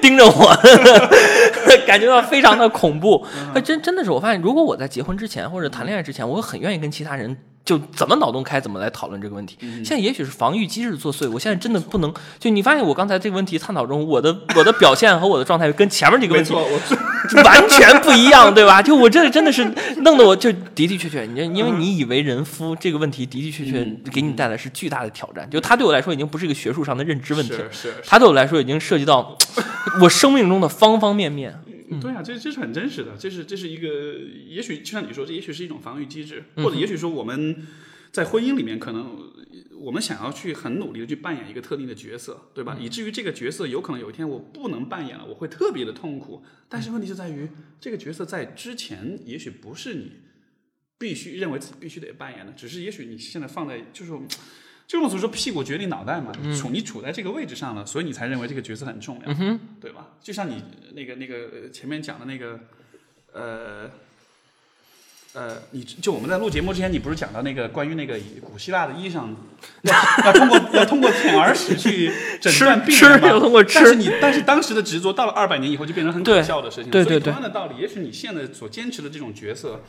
[0.00, 0.56] 盯着我，
[1.88, 2.99] 感觉到非常的恐怖。
[3.54, 7.36] 哎，真真的是，我发现如果我在结婚之前或者谈恋爱之前，我很愿意跟其他人。
[7.62, 9.56] 就怎么脑洞开怎么来讨论这个问题。
[9.60, 12.12] 现在也许是防御机制作祟，我现在真的不能。
[12.38, 16.52] 就你发现我刚才这个问题探讨中，我的我的表现和我的状态跟前面这个问题
[17.44, 18.80] 完全不一样，对吧？
[18.82, 19.62] 就我这真的是
[19.98, 29.36] 弄得我就的的确确，你因为你以为人夫这个问题的的确确给你带来是巨大的挑战，就他对我来说已经不是一个学术上的认知问题了，是是它对我来说已经涉及到
[30.00, 31.54] 我生命中的方方面面。
[31.98, 34.14] 对啊，这这是很真实的，这是这是一个，
[34.46, 37.66] 也许就像你说，这也许是一种防御机制，或者也许说我们
[38.12, 39.32] 在婚姻里面，可能
[39.72, 42.76] 我们想要去很努力的去扮演一个特定的角色，对吧？
[42.78, 46.42] 以至于这个角色有可能有一天我不能扮演了，我会特别的痛苦。
[46.68, 47.48] 但是问题就在于，
[47.80, 50.12] 这个角色在之前也许不是你
[50.98, 54.12] 必须认为自己必须得扮演的，只是也许你现在放在就是。
[54.90, 59.32] 就我所说，屁股决定脑袋嘛，处你处在这个位置上了，所以你才认为这个角色很重要，
[59.80, 60.08] 对吧？
[60.20, 62.58] 就像你那个那个呃前面讲的那个，
[63.32, 63.88] 呃，
[65.34, 69.32] 呃，你就我们在录节目之前，你不是讲到那个关于那个古希腊的衣裳
[69.82, 69.94] 要
[70.26, 73.64] 要通过要通过舔耳屎去诊断病嘛？
[73.72, 76.90] 但是你但是当时的执着到了二百年以后就变成很可笑的事情。
[76.90, 79.84] 所以同样的道理，也许你现在所坚持的这种角色。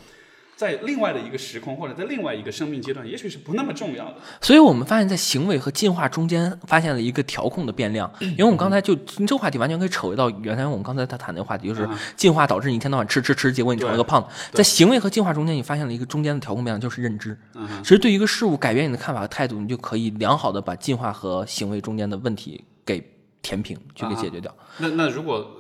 [0.62, 4.18] 在另外的一个时空，或者在另外一个生命阶段，也许是不那么重要的。
[4.40, 14.28] 所以我们发现，在行为和进化中间发现了一个调控的变量，因为我们刚才就这个话题完全可以扯回到原来我们刚才他谈那个话题，就是进化导致你一天到晚吃吃吃，结果你成了个胖子。
[14.52, 17.36] 在行为和进化中间，你发现了一个中间的调控变量，就是认知。
[17.82, 23.04] 其实对一个事物改变你的看法和态度，你就可以良好的把进化和行为中间的问题给
[23.42, 24.56] 填平，去给解决掉。
[24.78, 25.58] 那那如果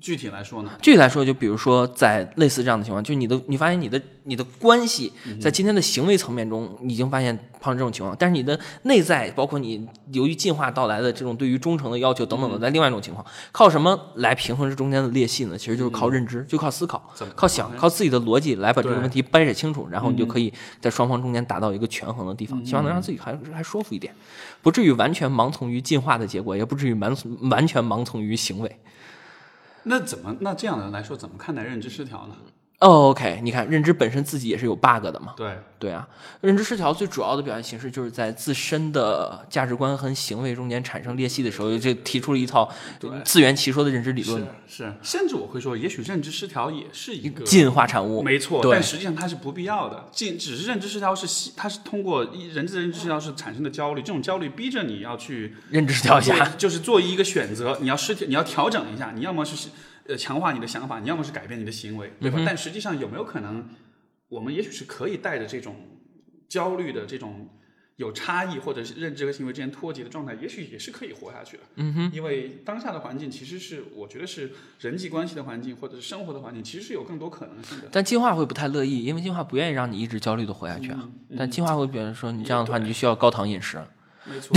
[0.00, 0.70] 具体来说呢？
[0.80, 15.58] 具体来说，就比如说在类似这样的情况，就你的你发现你的你的关系在今天的行为层面中已经发现碰这种情况，但是你的内在，包括你由于进化到来的这种对于忠诚的要求等等的，在另外一种情况，靠什么来平衡这中间的裂隙呢？
[15.58, 17.02] 其实就是靠认知，就靠思考，
[17.34, 24.14] 靠想，靠自己的逻辑来把这个问题掰扯清楚，然后你就可以在双方中间达到一个权衡的地方，希望能让自己还还舒服一点，
[24.62, 27.16] 不至于完全盲从于进化的结果，也不至于完
[27.50, 28.78] 完全盲从于行为。
[29.84, 32.36] 那怎么那这样的人来说，怎么看待认知失调呢？
[32.80, 35.34] 哦，OK，你看认知本身自己也是有 bug 的嘛？
[35.36, 36.08] 对，对啊，
[36.42, 42.70] 认知失调最主要的表现形式就是在自身的价值观和行为中间产生裂隙的时候，就提出了一套
[43.24, 48.22] 自圆其说的认知理论是，是，甚至我会说，也许认知失调也是一个进化产物。
[48.22, 50.04] 没错，但实际上它是不必要的。
[50.12, 59.68] 进只是认知失调是，它是通过一人的认知失调是产生的焦虑，这种焦虑逼着你要去认知失调一下，就是做一个选择，你要失调，你要调整一下，你要么是
[60.08, 62.42] 呃强化你的想法，你要么是改变你的行为，对吧？
[62.44, 63.68] 但实际上有没有可能，
[64.28, 65.76] 我们也许是可以带着这种
[66.48, 67.48] 焦虑的这种
[67.96, 71.62] 有差异或者是认知和行为之间脱节的状态，也许也是可以活下去的。
[71.76, 77.88] 嗯哼，因为当下的环境其实是我觉得是人际关系的环境或者是生活的环境，其实是有更多可能性的。
[77.90, 81.08] 但进化会不太乐意，因为进化不愿意让你一直焦虑的活下去啊。
[81.36, 83.78] 但进化会表示说，你这样的话，你就需要高糖饮食。
[84.24, 84.56] 没错。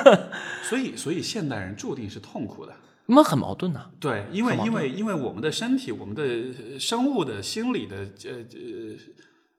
[0.62, 2.74] 所以，所以现代人注定是痛苦的。
[3.10, 8.96] 那么很矛盾呐、对，因为因为因为我们的身体、我们的呃生物的心理的呃呃，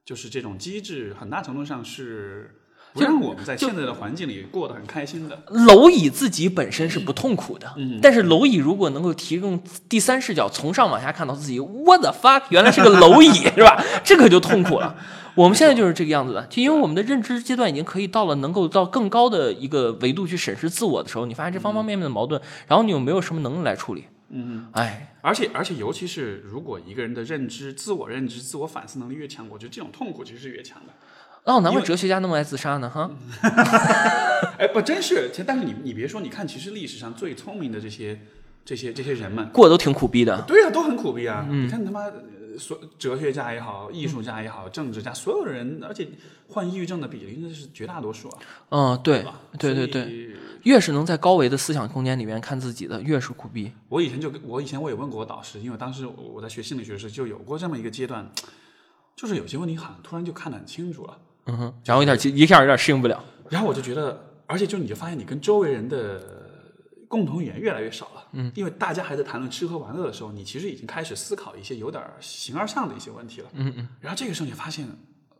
[0.05, 2.55] 就是这种机制，很大程度上是
[2.93, 5.43] 不让我们在现在的环境里过得很开心的。
[5.47, 9.59] 蝼蚁自己本身是不痛苦的，嗯但是蝼蚁如果能够提供
[9.89, 13.83] 第三视角，从上往下看到自己，what the fuck，原来是个蝼蚁， 是吧？
[14.03, 14.95] 这可就痛苦了。
[15.39, 30.91] 我们现在就是这个样子的，就因为我们的认知阶段已经可以到了能够到更高的一个维度去审视自我的时候，你发现这方方面面的矛盾，然后你又没有什么能力来处理，嗯，哎，而且而且，尤其是如果一个人的认知、自我认知、自我反思能力越强，我觉得这种痛苦其实是越强的。
[31.45, 33.09] 哦，难怪哲学家那么爱自杀呢，哈，
[34.59, 35.29] 哎，不，真是。
[35.31, 38.19] 其实但是你你别说，你看，其实历史上最聪明的这些
[38.65, 41.47] 这些这些人们，过得都挺苦逼的，对啊，都很苦逼啊！
[41.49, 46.07] 你看他妈，呃所哲学家也好，艺术家也好，政治家，所有人，而且
[46.49, 49.25] 患抑郁症的比例那是绝大多数啊，嗯，对？
[49.57, 53.71] 对对对，越是能在高维的思想空间里面看自己的，越是苦逼。
[53.87, 58.29] 我以前就我以前我也问过我导师，因为当时我在学心理学时就有过这么一个阶段，
[59.15, 63.23] 就是有些问题好像突然就看得很清楚了，嗯哼，然后有点一下有点适应不了。
[63.49, 66.48] 然后我就觉得，而且就你就发现你跟周围人的
[67.09, 74.87] 共同语言越来越少了，嗯，因为大家还在谈论吃喝玩乐的时候，你其实已经开始思考一些有点形而上的一些问题了，嗯嗯，然后这个时候你发现。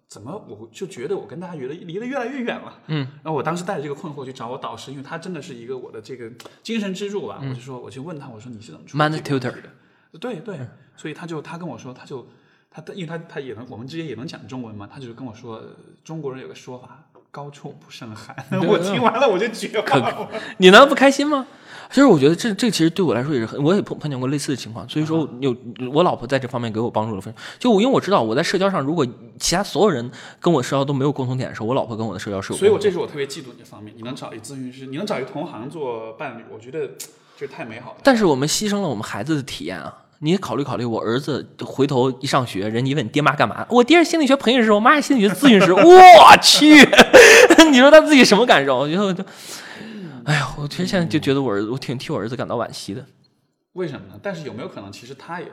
[0.09, 2.79] 怎么我就觉得我跟大家离得离得越来越远了？
[2.87, 6.27] 嗯，然后我当时带着这个困惑去找我导师，因为他真的是一个我的这个
[6.63, 7.37] 精神支柱吧。
[7.43, 9.69] 嗯我就说，我去问他，我说你是怎么处理 Man tutor 的？
[10.19, 10.61] 对对，
[10.95, 12.27] 所以他就他跟我说，他就
[12.71, 15.63] 他因为他他也能我们之间也能讲中文嘛，他就跟我说，
[16.03, 18.35] 中国人有个说法，高处不胜寒。
[18.67, 20.29] 我听完了我就绝望了。
[20.57, 21.45] 你难道不开心吗？
[21.89, 25.55] 其实我觉得这这其实对我来说也是很，我也碰碰见过类似的情况，所以说有
[25.91, 27.41] 我老婆在这方面给我帮助了非常。
[27.57, 29.03] 就我因为我知道我在社交上，如果
[29.39, 30.07] 其他所有人
[30.39, 32.59] 跟我社交都没有共同点的时候，我老婆跟我的社交是有。
[32.59, 36.91] 所以我这是我特别嫉妒你的方面，你能找一咨询师，你能找一同行做伴侣，我觉得
[37.35, 37.97] 这太美好了。
[38.03, 39.91] 但是我们牺牲了我们孩子的体验啊！
[40.21, 43.65] 你也考虑考虑，我儿子回头一上学，人一问爹妈干嘛？
[43.69, 45.71] 我爹是心理学培训师，我妈是心理学咨询师。
[45.73, 46.85] 我去，
[47.69, 48.87] 你说他自己什么感受？
[48.87, 49.23] 然后就，
[50.25, 53.05] 哎呀，我其实现在就觉得我儿子，我挺替我儿子感到惋惜的。
[53.73, 54.19] 为什么呢？
[54.21, 55.47] 但是有没有可能，其实他也，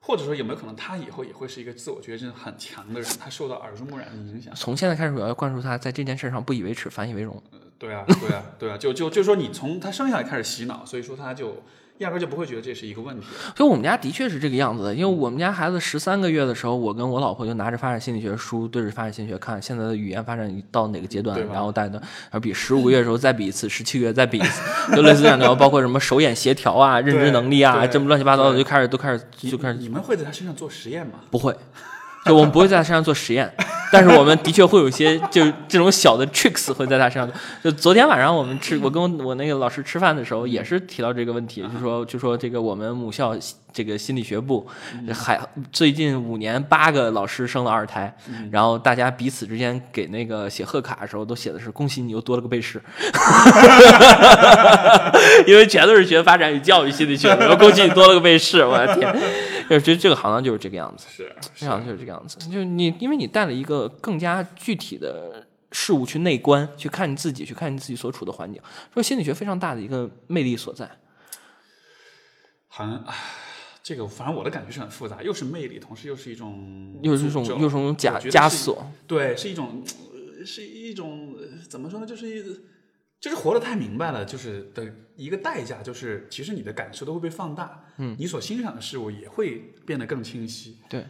[0.00, 3.10] 或者说有没有可能，他以后也会是一个自我觉知很强的人？
[3.18, 4.54] 他受到耳濡目染的影响。
[4.54, 7.42] 从现在开始，我要灌输他在这件事上不以为耻，反以为荣。
[7.78, 11.62] 对啊，对啊，对啊，就就就说你从他生下来开始洗脑，所以说他就
[11.98, 13.26] 压根就不会觉得这是一个问题。
[13.56, 31.14] 所以我们家的确是这个样子的，因为我们家孩子十三个月的时候，我跟我老婆就拿着发展心理学书对着发展心理学看，现在的语言发展到哪个阶段然后带的，然后比十五个月的时候再比一次，十七个月再比一次，就类似这样的，包括什么手眼协调啊、认知能力啊，这么乱七八糟的就开始都开始就开始你你们会在他身上做实验吗？
[31.30, 31.56] 不会，
[32.26, 33.50] 就我们不会在他身上做实验，
[33.92, 37.36] 但是我们的确会有一些就是这种小的 tricks 会在他身上做。
[37.62, 43.36] 就昨天晚上我们吃，我跟我那个老师吃饭的时候也是提到这个问题，就说就说这个我们母校
[43.72, 44.66] 这个心理学部
[45.12, 45.38] 还
[45.70, 48.12] 最近五年八个老师生了二胎，
[48.50, 52.82] 然后大家彼此之间给那个写贺卡的时候都写的是恭喜你又多了个背试，
[55.46, 59.14] 因为全都是学发展与教育心理学的，恭喜你多了个背试，我的天，
[59.68, 61.06] 就是这这个行当就是这个样子。
[61.08, 68.60] 是，这好像就是这个样子，就是你，因为你带了一个更加具体的事物去内观，去看你自己，去看你自己所处的环境，
[68.94, 70.90] 说心理学非常大的一个魅力所在。
[72.68, 73.14] 好像唉
[73.82, 82.06] 这个反正我的感觉是很复杂，又是魅力，同时又是一种又是一种又是一种枷枷锁，对，是一种，呃是一种呃怎么说呢？
[82.06, 82.42] 就是一
[83.20, 91.04] 就是活得太明白了，就是的一个代价，就是其实你的感受都会被放大，嗯，你所欣赏的事物也会变得更清晰，对，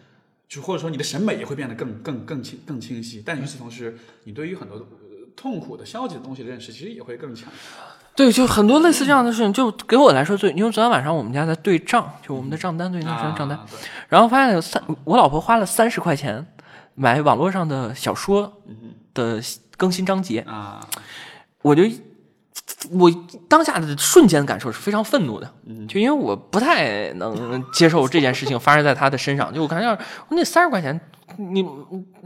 [0.49, 3.23] 就或者说你的审美也会变得更更更清更清晰。
[3.25, 4.87] 但与此同时，你对于很多呃
[5.37, 7.53] 痛苦的、消极的东西的认识，其实也会更强。
[8.15, 13.67] 对，就很多类似这样的事情，就给我来说最，因为昨天晚上我们家在对账，就我们的账单对那张账单，啊
[14.09, 16.47] 然后发现有三，我老婆花了三十块钱
[16.95, 18.63] 买网络上的小说
[19.13, 19.39] 的
[19.77, 20.89] 更新章节，啊，
[21.61, 21.83] 我就
[22.91, 23.11] 我
[23.49, 25.51] 当下的瞬间的感受是非常愤怒的，
[25.89, 29.99] 就因为我不太能接受这件事情发生在他的身上，就我感觉要
[30.31, 31.01] 那三十块钱，
[31.39, 31.65] 你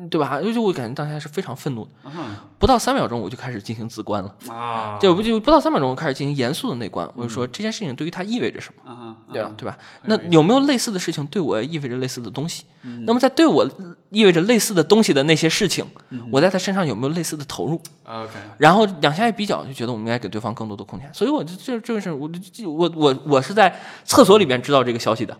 [0.09, 0.40] 对吧？
[0.40, 2.12] 就就我感觉当下是非常愤怒的，嗯
[2.59, 8.92] 不到三秒钟我就开始进行自观了，啊，就不就不到三秒钟我开始进行严肃的内观，我就说这件事情对于他意味着什么。
[8.92, 9.42] 啊，对？
[9.57, 9.79] 对吧？
[10.05, 12.64] 那有没有类似的事情对我意味着类似的东西？
[13.07, 13.68] 那么在对我
[14.11, 15.85] 意味着类似的东西的那些事情，
[16.31, 21.09] 我在他身上有没有类似的投入？OK，然后两下一比较，就觉得我们应该给对方更多的空间。
[21.14, 22.29] 所以我就这这个事我
[22.66, 25.37] 我我我是在厕所里面知道这个消息的，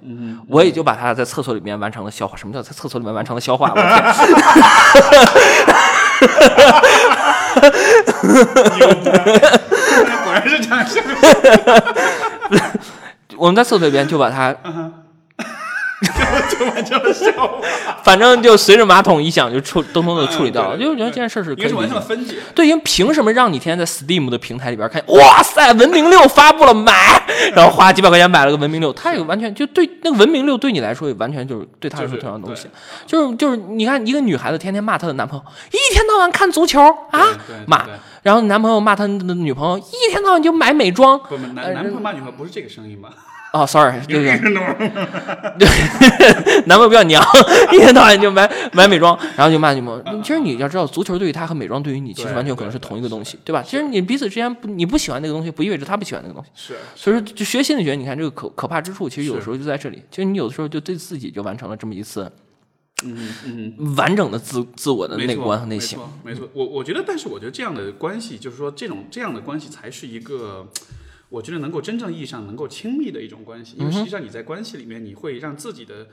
[0.49, 2.37] 我也就把他在厕所里面完成了消化。
[2.37, 3.60] 什么叫在厕所里面完成了消化？
[3.61, 3.75] 我的
[9.03, 9.41] 天！
[10.25, 11.03] 果然是这样想。
[13.37, 14.55] 我们在厕所里边就把它，
[16.01, 17.61] 就完成了笑话，
[18.03, 20.79] 反正就随着马桶一响就处通通的处理掉了。
[20.79, 22.01] 就觉得这件事是可以理解应该是完成了。
[22.01, 22.37] 分解。
[22.55, 25.03] 对，因为凭什么让你天天在 Steam 的平台里边看？
[25.09, 27.23] 哇塞，文明六发布了，买，
[27.55, 32.67] 然后花几百块钱买了个文明六， 它也完全就对那个文明六对你来说也完全就是对他来说就是同样的东西，
[33.07, 37.21] 就是就是你看一个女孩子天天骂她的男朋友，一天到晚看足球啊
[37.67, 37.85] 骂，
[38.23, 43.11] 然后男朋友骂他的女朋友，一天到晚就买美妆，不不，男男朋友骂女朋友不是这个声音吧？
[43.53, 44.39] 哦，sorry，对对
[45.59, 47.21] 对，男朋友比较娘，
[47.73, 50.23] 一天到晚就买买美妆，然后就骂女朋友。
[50.23, 53.63] 其实你要知道，足球对于他和美妆对于你，其实完全可能是同一个东西，对吧？
[53.63, 56.51] 其实你彼此之间不，你不喜欢那个东西，不意味着他不喜欢那个东西。
[56.55, 60.01] 是，所以说，就学心理学，你看这个可可怕之处，其实有是时候就在这里。
[60.11, 62.31] 其实你有的时候就对自己就完成了这么一次
[63.03, 63.95] 嗯嗯。
[63.97, 65.99] 完整的自自我的内，观和内省。
[66.23, 66.49] 没错。
[66.53, 70.69] 我我觉得，但是我觉得这样的关系，就是说这种这样的关系才是一个，
[71.31, 73.77] 我觉得能够真正意义上能够亲密的一种关系。
[73.79, 76.09] 因为实际上你在关系里面，你会让自己的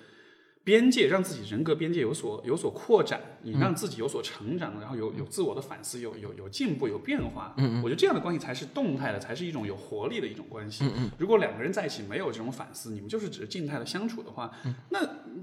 [0.67, 7.53] 边界，让自己人格边界有所有所扩展，你让自己有所成长，然后有有自我的反思，有有有进步，有变化。
[7.55, 10.83] 嗯我觉得这样的关系才是动态的，才是一种有活力的一种关系。
[10.83, 14.53] 嗯如果两个人在一起没有这种反思，你们就是只是静态的相处的话，
[14.89, 14.99] 那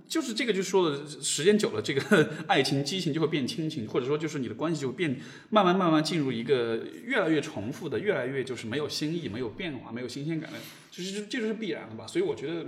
[0.06, 10.58] 就是这个就说的， 时间久了，这个 爱情激情就会变亲情，或者说就是你的关系就会变，慢慢慢慢进入一个越来越重复的，越来越就是没有新意、没有变化、没有新鲜感的，
[10.90, 12.06] 就是这这就是必然的吧。
[12.06, 12.66] 所以我觉得，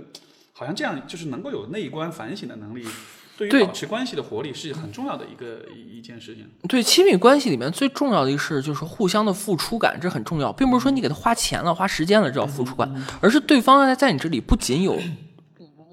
[0.57, 2.83] 好像这样就是能够有内观反省的能力，
[3.37, 6.49] 对于保持关系的活力是很重要的一个一一件事情。
[6.67, 12.91] 对亲密关系里面最重要的一个事就是互相的付出感，这很重要，并不是说你给他花钱了、花时间了这叫付出感，
[13.21, 14.99] 而是对方在在你这里不仅有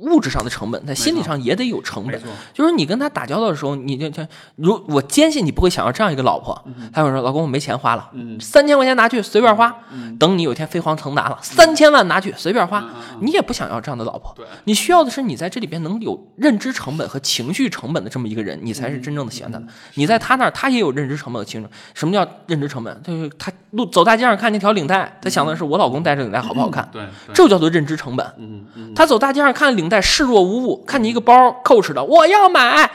[0.04, 2.20] 物质上的成本，在心理上也得有成本。
[2.52, 4.22] 就是你跟他打交道的时候，你就就
[4.56, 9.74] 如我坚信你不会想要这样一个老婆，他会说：“老公，我没钱花了，三千块钱拿去随便花。
[10.18, 12.84] 等你有一天飞黄腾达了，三千万拿去随便花。
[13.20, 19.66] 你也不想要这样的老婆，你需要的是你在这里边能有认知成本和情绪成本的这么一个人，你才是真正的喜欢他的。
[19.94, 21.68] 你在他那儿，他也有认知成本和情绪。
[21.94, 23.02] 什么叫认知成本？
[23.02, 28.26] 就是他路走大街上看那条领带，他想的是我老公戴着领带好不好看，对，对这就叫做认知成本。
[28.38, 32.90] 嗯嗯，他走大街上看领带视若无物，看你一个包 Coach 的，我要买，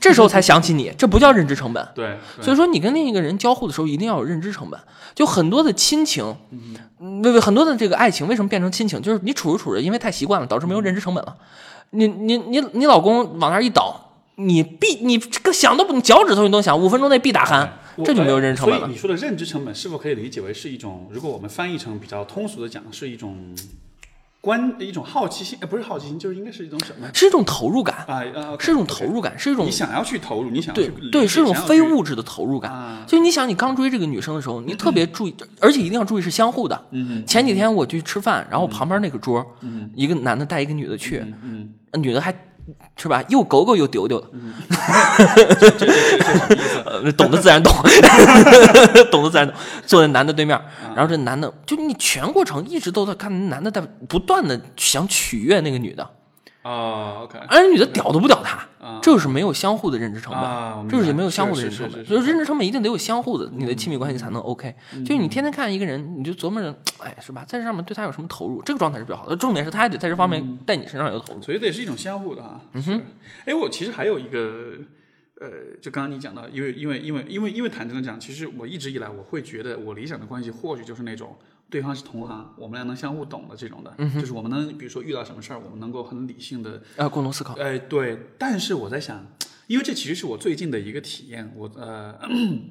[0.00, 1.86] 这时候才想起你，这不叫认知成本。
[1.94, 4.78] 对，所以说，你跟另一个人交互的时候，一定要有认知成本。
[5.14, 6.36] 就很多的亲情，
[7.00, 9.00] 嗯，对对，很多的这个爱情为什么变成亲情？
[9.00, 11.36] 就是你处着处着，因为太习惯了，导致没有认知成本了。
[11.90, 17.68] 你你你你老公往那儿一倒，你必你这个想都不，你脚趾头你都想，五分钟内必打鼾，
[18.04, 18.98] 这就没有认知成本了所以你。
[18.98, 23.54] 说的认知成本是否可以理解为是一种，如果我们翻译成比较通俗的讲，是一种
[24.44, 27.08] 关一种好奇心，呃，不是好奇心，就是应该是一种什么？
[27.14, 32.70] 是一种投入感，啊呃，是一种投入感，是一种你想要去投入，你想要对对，是一种非物质的投入感。
[32.70, 36.78] 啊，就你想，你刚追这个女生的时候，你特别注意，而且一定要注意是相互的。
[36.90, 39.44] 嗯前几天我去吃饭，然后旁边那个桌，
[39.94, 42.34] 一个男的带一个女的去，嗯，女的还
[42.96, 44.26] 是吧，又狗狗又丢丢的？
[46.86, 47.72] 呃懂得自然懂，
[49.10, 49.54] 懂得自然懂。
[49.86, 50.58] 坐在男的对面，
[50.94, 56.08] 然后这男的就你全过程一直都在看男的在不断的想取悦那个女的，
[56.64, 62.00] 哦，OK，而那女的屌都不屌他啊，这就是没有相互的认知成本，这就是也没有相互的认知成本。
[62.00, 64.74] 是是是就是认知成本一定得有相互的，你的亲密关系才能 OK。
[65.04, 66.74] 就是嗯你天天看一个人，你就琢磨着，
[67.04, 69.36] 哎，是吧，在这上面对他有什么投入，这个状态是比较好的。
[69.36, 71.42] 重点是他还得在这方嗯面在你身上有投入。
[71.42, 72.58] 所以这也是一种相互的啊。
[72.72, 73.02] 嗯哼，
[73.44, 74.72] 哎，我其实还有一个，
[75.40, 75.48] 呃，
[75.82, 81.36] 就刚刚你讲到，因为因为因为因为因为坦诚的讲，其实我一直以来我会觉得，我理想的关系或许就是那种
[81.74, 87.54] 对方是同行，我们俩能相互懂的这种的，就是我们能比如说遇到什么事儿，我们能够很理性的呃，共同思考。
[87.54, 89.26] 哎，对，但是我在想，
[89.66, 92.16] 因为这其实是我最近的一个体验，我呃，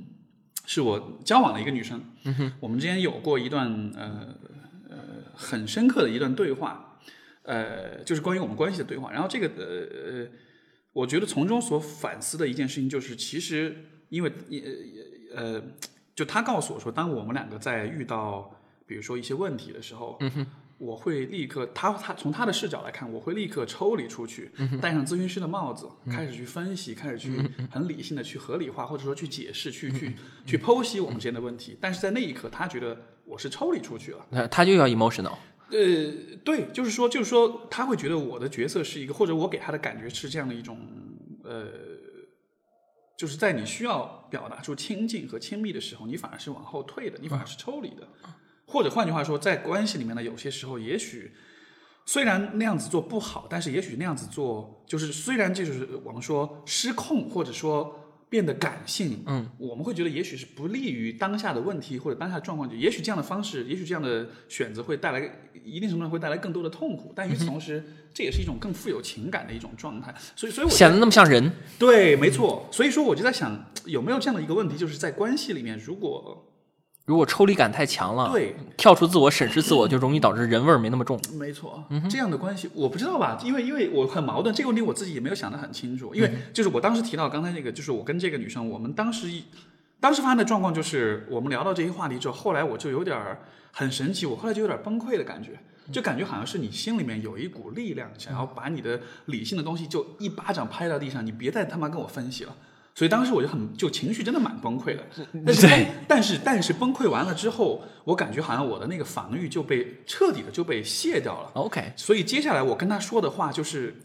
[0.65, 2.01] 是我交往的一个女生，
[2.61, 4.33] 我们之间有过一段呃
[4.89, 4.97] 呃
[5.35, 6.97] 很深刻的一段对话，
[7.41, 9.11] 呃，就是关于我们关系的对话。
[9.11, 10.27] 然后这个呃呃，
[10.93, 13.75] 我觉得从中所反思的一件事情就是，其实
[14.07, 14.31] 因为
[15.35, 15.63] 呃呃，
[16.15, 18.49] 就她告诉我说，当我们两个在遇到
[18.85, 20.19] 比如说一些问题的时候，
[20.77, 27.37] 我会立刻，他他从他的视角来看，我会立刻抽离出去，戴上咨询师的帽子，开始去分析，开始去
[27.71, 30.13] 很理性的去合理化，或者说去解释，去去
[30.45, 31.77] 去剖析我们之间的问题。
[31.79, 34.25] 但是在那一刻，他觉得我是抽离出去了。
[34.29, 35.37] 那他就要 emotional。
[35.69, 40.77] 呃，对，就是说，就是说，他会觉得我的角色是一个，或者我给他的感觉是这样的一种，
[41.43, 41.65] 呃，
[43.17, 48.07] 就是在你需要表达出亲近和亲密的时候，你反而是往后退的，你反而是抽离的，
[48.65, 51.33] 或者换句话说，在关系里面呢，有些时候也许
[52.05, 57.99] 虽然那样子做不好，但是也许那样子做，就是虽然这就是我们说失控，或者说
[58.29, 65.21] 变得感性，嗯，我们会觉得也许是不利于当下的问题或者当下状况，就也许这样的方式，也许这样的选择会带来
[65.63, 70.13] 一定程度上会带来更多的痛苦，但与此同时，这也是一种更富有情感的一种状态。
[70.35, 71.51] 所以，所以我显得那么像人。
[71.77, 72.67] 对，没错。
[72.71, 76.52] 所以说，我就在想，有没有这样的一个问题，就是在关系里面，如果
[77.05, 81.19] 如果抽离感太强了，对，跳出自我审视自我，就容易导致人味儿没那么重。
[81.33, 83.37] 没错，这样的关系我不知道吧？
[83.43, 86.15] 因为因为我很矛盾，这个问题我自己也没有想得很清楚。
[86.15, 89.43] 因为就是我当时提到刚才那个，就是我跟这个女生，我们当时一
[89.99, 93.39] 当时发生的状况就是我们聊到这些话题之后，后来我就有点儿
[93.73, 95.59] 很神奇，我后来就有点崩溃的感觉，
[95.91, 102.55] 就感觉好像是你心里面有一股力量，想要把你的理性的东西就一巴掌拍到地上，你别再他妈跟我分析了。
[102.95, 105.03] 所以当时我就很就情绪真的蛮崩溃的，
[105.43, 105.67] 但是
[106.07, 111.49] 但是但是崩溃完了之后，我感觉好像我的那个防御就被彻底的就被卸掉了。
[111.55, 113.95] OK，所以接下来我跟他说的话就是，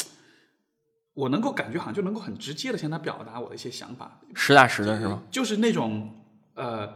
[1.13, 5.23] 我能够感觉好像就能够很直接的向他表达我的一些想法，实打实的是吗？
[5.31, 6.11] 就是那种
[6.55, 6.89] 呃，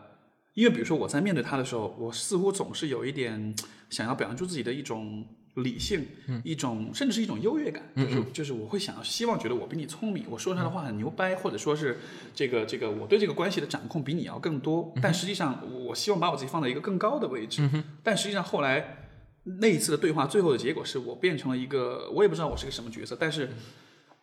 [0.54, 3.54] 因为比如说我在面对他的时候，我似乎总是有一点
[3.90, 6.06] 想要表现出自己的一种理性，
[6.44, 11.98] 一种甚至是一种优越感，就是就是我会想要希望觉得我比你聪明，我说出来的话很牛掰，或者说是
[12.34, 17.68] 这个这个我对这个关系的掌控比你要更多，但实际上我希望把我自己放在一个更高的位置，
[18.02, 18.98] 但实际上后来。
[19.44, 23.50] 那一次的对话，最后的结果是我变成了一个，我也不知道我是个什么角色，但是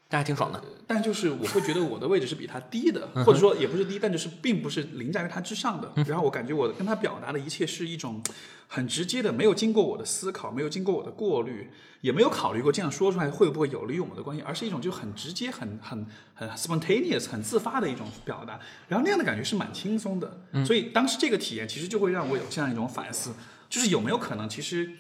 [0.10, 0.62] 这还挺爽的。
[0.88, 5.92] 但就是我会觉得我的位置是比他低的，或者说也不是低，但就是并不是凌驾于他之上的。
[6.08, 8.22] 然后我感觉我跟他表达的一切是一种
[8.68, 11.70] 很直接的，没有经过我的思考，没有经过我的过滤，
[12.02, 16.04] 也没有考虑过这样说出来会不会有利于我们的关系，而是一种就很直接、很很
[16.34, 18.60] 很 spontaneous、很自发的一种表达。
[18.88, 23.36] 然后那样的感觉是蛮轻松的，所以当时这个体验其实就会让我有这样一种反思，
[23.70, 24.94] 就是有没有可能其实。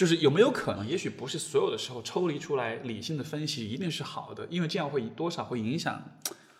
[0.00, 6.02] 就是有没有可能，也许不是所有的时候抽离出来理性的分析一定是好的，因为这样会多少会影响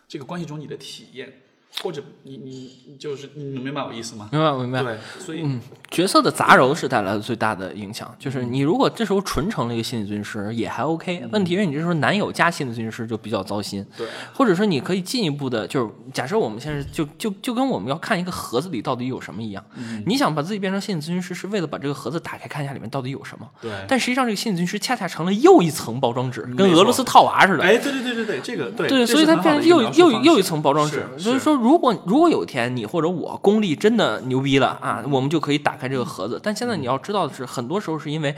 [0.07, 1.41] 这个关系中你的体验，
[1.81, 4.29] 或者你你就是你能明白我意思吗？
[4.31, 4.83] 明白，我明白。
[4.83, 5.59] 对，所以、嗯，
[5.89, 8.13] 角色的杂糅是带来的最大的影响。
[8.19, 13.85] 就是你如果这时候纯成了一个心理咨询师也还 OK，问题是你这时候男友加心理咨询师就比较糟心。
[13.97, 23.47] 对，或者说你可以进一步的，就是假设我们现在就就就跟我们要看一个盒子里到底有什么一样，嗯你想把自己变成心理咨询师，是为了把这个盒子打开看一下里面到底有什么。
[23.61, 27.63] 对，但实际上这个心理咨询师恰恰成了又一层包装纸，跟俄罗斯套娃似的。
[27.63, 31.05] 哎，对对对对对，这个对对，所以它变成又又又一层包装纸。
[31.17, 36.39] 所以说，如果如果有一天你或者我功力真的牛逼了啊，我们就可以打开这个盒子。
[36.41, 38.35] 但现在你要知道的是，很多时候是因为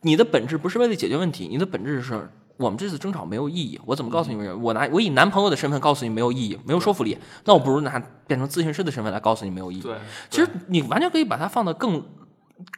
[0.00, 2.28] 你的本质不是为了解决问题，你的本质是。
[2.56, 4.62] 我们这次争吵没有意义，我怎么告诉你们？
[4.62, 9.80] 我拿我以男朋友的身份告诉你没有意义，没有说服力，那我不如拿变成咨询师的身份来告诉你没有意义。
[9.80, 9.96] 对，
[10.30, 12.00] 其实你完全可以把它放得更。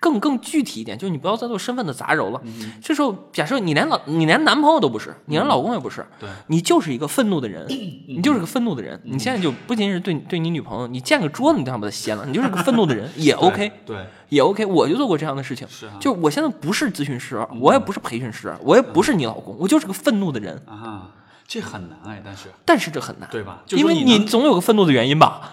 [0.00, 2.40] 更更具体一点，就是你不要再做身份的杂糅了。
[2.82, 7.66] 这时候，假设你连老你连男朋友都不是，你连老公也不是，对你就是一个愤怒的人，
[8.08, 9.00] 你就是个愤怒的人。
[9.04, 14.64] 你现在就不仅是对对你女朋友，你见个桌子你都想把它掀了，你就是个愤怒的人，也 OK，对，也 OK。
[14.64, 20.60] 我就做过这样的事情，是啊就我现在不是咨询师，我也不是培训师，我也不是你老公，我就是个愤怒的人。
[20.66, 21.10] 啊，
[21.46, 23.62] 这很难哎，但是但是这很难，对吧？
[23.66, 25.52] 就是因为你总有个愤怒的原因吧？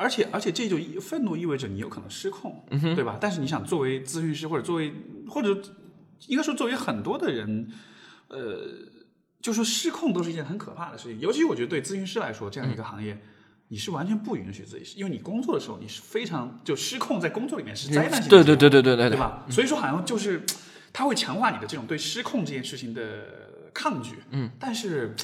[0.00, 3.18] 而且而且这就意愤怒意味着你有可能失控，嗯对吧？
[3.20, 4.94] 但是你想作为咨询师或者作为
[5.28, 5.60] 或者
[6.26, 7.70] 应该说作为很多的人，
[8.28, 8.66] 呃，
[9.42, 11.20] 就说失控都是一件很可怕的事情。
[11.20, 13.20] 尤其我觉得对咨询师来说，这样一个行业，
[13.68, 19.44] 你是完全不允许自己，因为你工作的时候你是非常就失控，在工作里面是灾难性的对对对对对对对吧？
[19.50, 20.42] 所以说好像就是
[20.94, 24.16] 它会强化你的这种对失控这件事情的抗拒。
[24.30, 25.14] 嗯，但是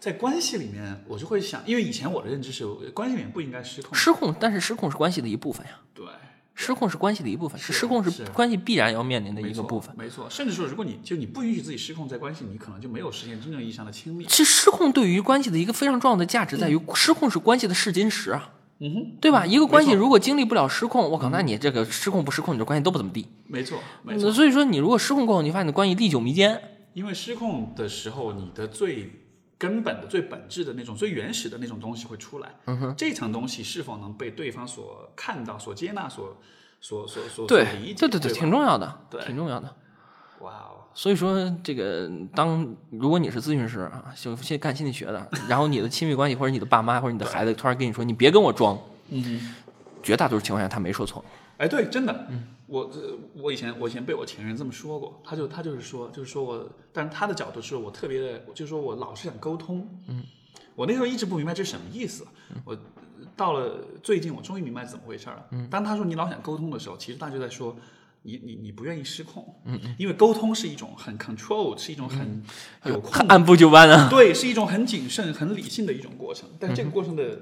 [0.00, 3.94] 在关系里面，我就会想，因为以前我的认知是关系里面不应该失控。
[3.94, 5.72] 失控，但是失控是关系的一部分呀。
[5.92, 6.06] 对，
[6.54, 9.94] 失控是关系的一部分，是失控是是关系必然要面临的一个部分。
[9.98, 14.24] 没错，甚至说，如果你就你不允许自己失控，在关系，你可能就没有实现真正意义上的亲密。
[14.24, 19.44] 其实失控对于关系的一个非常重要的价值在于，失控是关系的试金石啊，嗯哼，对吧？
[19.44, 23.26] 一个关系如果经历不了失控，我靠，那你这个失控不失控，你这关系都不怎么地。
[23.46, 24.32] 没错，没错。
[24.32, 26.58] 所以说，你如果失控过后，你发现你的关系历久弥坚，
[26.94, 29.10] 因为失控的时候，你的最
[29.60, 32.48] 根本的、最本质的那种、最原始的那种东西会出来。
[32.64, 36.34] 嗯哼，这层东西是否能被对方所看到、所接纳、所、
[36.80, 37.94] 所、所、所对所理解？
[37.94, 39.76] 对对对，吧挺重要的，对挺重要的。
[40.40, 48.78] 哇哦，所以说，这个当如果你是咨询师啊，就先干心理学的，然后你的亲密关系或者你的爸妈或者你的孩子突然跟你说，你别跟我装，
[49.10, 49.54] 嗯，
[50.02, 51.22] 绝大多数情况下他没说错。
[51.60, 52.26] 哎，对，真的，
[52.66, 60.24] 我这我以前我以前被我前任这么说过，他就他就是说，就是说我，但是他的角度是我特别的，就是说我老是想沟通，嗯，
[60.74, 62.26] 我那时候一直不明白这是什么意思，
[62.64, 62.74] 我
[63.36, 67.76] 到了最近我终于明白怎么回事了，嗯，当他说你老想沟通的时候，其实他就在说。
[68.22, 72.42] 你你你不愿意失控，嗯，因为沟通是一种很 control，是一种很
[72.84, 74.10] 有控按部就班啊。
[74.10, 76.46] 对，是一种很谨慎、很理性的一种过程。
[76.58, 77.38] 但这个过程的、呃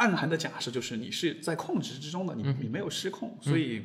[0.00, 3.84] 暗含的假设就是你是在控制之中的，你你没有失控，所以，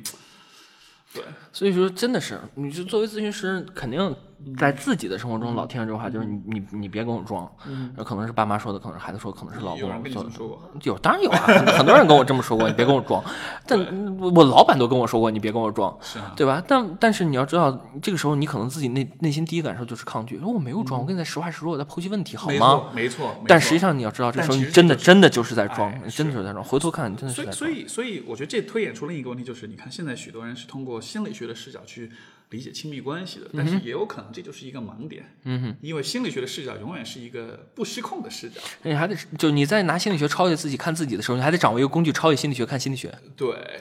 [1.12, 4.16] 对，所以说，真的是，你就作为咨询师，肯定
[4.58, 7.50] 在自己的生活中老听着这个话，就是你你你别跟我装，
[7.96, 10.80] 这可能是爸妈说的，可能是孩子说，可能是老有人跟你公说的。
[10.84, 13.22] 有，当然有啊，很 很多人跟我这么说过，你别跟我装。
[13.66, 13.78] 但
[14.18, 16.62] 我我老板都跟我说过，你别跟我装，是啊，对吧？
[16.66, 17.72] 但但是你要知道，
[18.02, 22.90] 这个时候你可能自己内内心第一感受就是抗拒，说我没有装，我跟你在实话实说，我在剖析问题，好吗？
[22.94, 23.44] 没错，没错。
[23.48, 26.62] 但实际上你要知道，这时候你真的真的就是在装真的就是在装。
[26.62, 27.52] 回头看，你真的是所以，在。
[27.52, 32.10] 所以，所以，我觉得这推演出另一个问题，就是你看现在许多人是通过心理学的视角去
[32.50, 35.34] 理解亲密关系的，但是也有可能这就是一个盲点。
[35.44, 38.60] 嗯哼，因为心理学的视角永远是一个不失控的视角。
[38.82, 43.12] 你还得就你在拿心理学超越自己看自己的时候，你还得掌握一个工具超越心理学看心理学。
[43.36, 43.80] 对，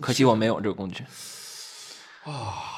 [0.00, 1.02] 可惜我没有这个工具。
[2.24, 2.70] 啊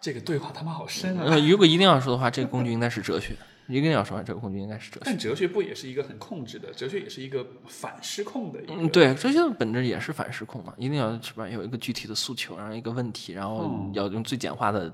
[0.00, 1.24] 这个对话他妈好深啊！
[1.26, 3.36] 呃，如果一定要说的话，这个工具应该是哲学。
[3.68, 5.02] 一定要说，这个工具应该是哲学。
[5.04, 6.70] 但哲学不也是一个很控制的？
[6.72, 8.74] 哲学也是一个反失控的一个。
[8.74, 11.48] 嗯，对，哲学的本质也是反失控嘛，一定要是吧？
[11.48, 14.92] 有一个具体的诉求，然后一个问题，然后嗯要用最简化的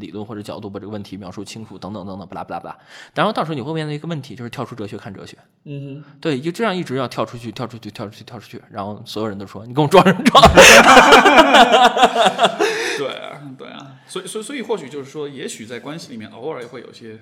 [0.00, 2.78] 理论或者角度把这个问题描述清楚，等等等等，巴拉巴拉巴拉。
[3.14, 5.36] 然后到时候你会面临一个问题，就是跳出哲学看哲学。
[5.64, 10.42] 嗯对，就这样一直要跳出去，跳出去，跳出去，跳出去，然后所有人都说你跟我装什么装？
[10.42, 10.54] 哼，
[12.98, 17.20] 对啊，对啊，所以，所以，所以或许就是说，也许在关系里面偶尔会有些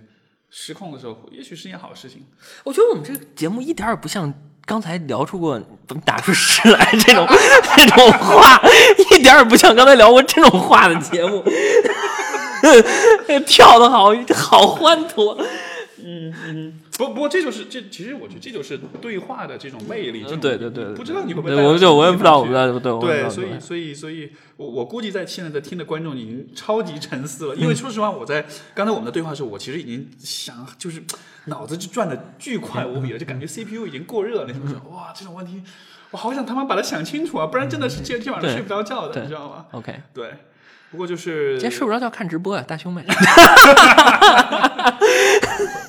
[0.57, 2.25] 失控的时候，也许是件好事情。
[2.63, 4.33] 我觉得我们这个节目一点也不像
[4.65, 7.27] 刚才聊出过怎么打出诗来这种
[7.77, 8.63] 这种话，
[9.11, 11.43] 一点也不像刚才聊过这种话的节目。
[13.47, 15.37] 跳的好好欢脱，
[15.99, 20.23] 嗯嗯不，不过这就是这，其实我觉得这就是对话的这种魅力。
[20.23, 31.03] 对对对对不知道你会不会对我就我也不知道，我不知道，对，我对，所以所以所以，我我估计在现在在听的观众已经超级沉思了，因为说实话，我在刚才我们的对话的时候，我其实已经想就是
[31.47, 34.47] 脑子就转的巨快无比了，就感觉 CPU 已经过热了。
[34.47, 35.63] 那种说哇，这种问题，
[36.13, 40.01] 我好想他妈把它想清楚啊，不然真的是今天晚上睡不着觉的，你知道吗？OK。
[40.15, 40.35] 对，
[40.95, 43.05] 不过就是今天睡不着觉看直播啊，大胸妹。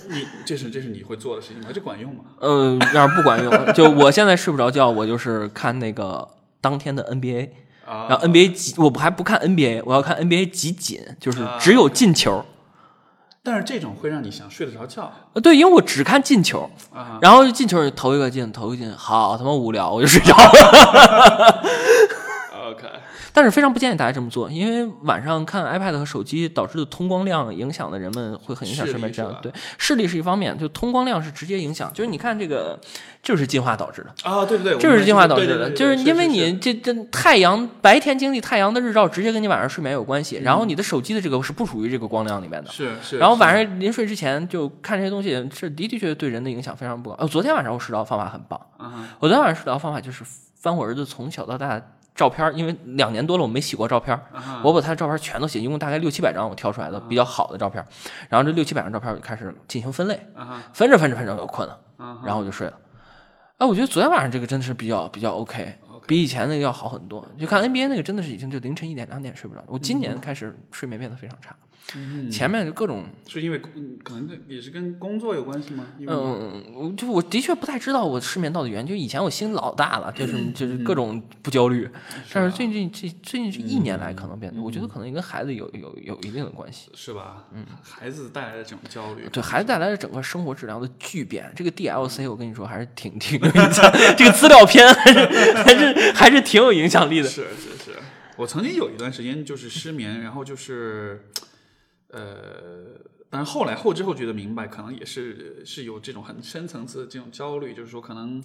[0.09, 1.67] 你这是这是你会做的事情吗？
[1.71, 2.23] 这管用吗？
[2.39, 6.27] 呃，要是不管用，就我现在睡不着觉，我就是看那个
[6.59, 7.49] 当天的 NBA，
[7.85, 12.43] 啊，然后 NBA 集，我还不看 NBA，我要看 NBA 集锦，就是啊只有进球。
[13.43, 17.19] 但是这种会让你想睡得着觉呃，对，因为我只看进球，啊。
[17.21, 21.63] 然后进球投一个进，投一个进，好他妈无聊，我就睡着了。
[23.35, 29.37] 但是非常不建议大家这么做，因为晚上看 iPad 和手机导致的通光量影响的人们会很影响睡眠质量。
[29.41, 31.91] 对，视力是一方面，就通光量是直接影响。
[31.93, 32.79] 就是你看这个，
[33.21, 34.29] 就是进化导致的。
[34.29, 40.37] 啊，对对对，就是进化导致的，对对对就是因为你这这太阳白天经历太阳的日照，直接跟你晚上睡眠有关系。
[40.37, 42.71] 然后你的手机的这个是不属于这个光亮里面的。
[42.71, 47.17] 是是，然后晚上上临睡之前就看这些东西，是的的确确对人的影响非常不高。
[47.19, 50.23] 呃，昨天晚上我睡着方法很棒，啊我昨天晚上睡着方法就是
[50.55, 51.83] 翻我儿子从小到大的
[52.15, 54.19] 照片，因为两年多了我没洗过照片
[54.63, 57.85] 我把他的照片全都洗，一共大概六七百张我挑出来的比较好的照片，
[58.29, 61.79] 然后这六七百张照片我就开始进行分类，啊分着分着分着我就困了。
[61.97, 62.73] 啊然后我就睡了。
[63.57, 67.25] 哎，我觉得昨天晚上这个真的是比较比较 OK，比以前那个要好很多。
[67.39, 71.55] 就看 NBA 那个真的是已经就凌晨一点两点睡不着，我今年开始睡眠变得非常差，
[71.93, 75.85] 嗯，前面就各种是因为嗯可能这也是跟工作有关系吗？
[75.99, 78.87] 因为嗯，我就我的确不太知道我失眠到底原因。
[78.87, 81.87] 就以前我心老大了，就是就是各种不焦虑，
[82.33, 86.89] 但是最近这最近这一年来可能变得，我觉得可能也跟孩子有有有一定的关系。
[86.95, 87.45] 是吧？
[87.53, 93.39] 嗯，孩子带来的这种焦虑，对孩子带来的整个生活质量的巨变，这个 DLC 我跟你说还是挺挺
[94.17, 97.29] 这个资料片还是还是还是挺有影响力的。
[97.29, 97.97] 是是是，
[98.37, 101.25] 我曾经有一段时间就是失眠，然后就是，
[102.15, 102.99] 呃，
[103.29, 108.41] 但是后来后知后觉的明白，可能也是是有这种很深层次的这种焦虑，就是说可能。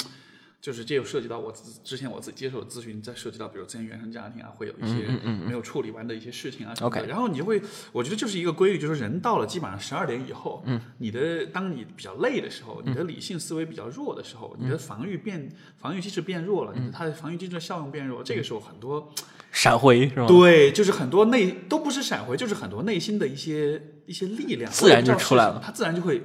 [0.63, 5.07] 就是这又涉及到我自之前我自己接受的咨询，再涉及到比如之前原生家庭啊，会有一些
[5.47, 7.01] 没有处理完的一些事情啊什么的。
[7.01, 7.63] OK 然后你就会，
[7.93, 19.11] 我觉得就是一个规律，就是人到了基本上十二点以后，嗯，你的当你比较累的时候，你的理性思维比较弱的时候，你的防御变防御机制变弱了，你的它的防御机制的效用变弱，这个时候很多
[19.53, 20.27] 闪回是吗？
[20.27, 26.23] 对，就是很多内都不是闪回，就是很多内心的一些一些力量，自然就出来了是什么它自然就会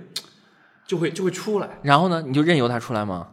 [0.87, 1.79] 就会就会出来。
[1.83, 3.31] 然后呢，你就任由它出来吗？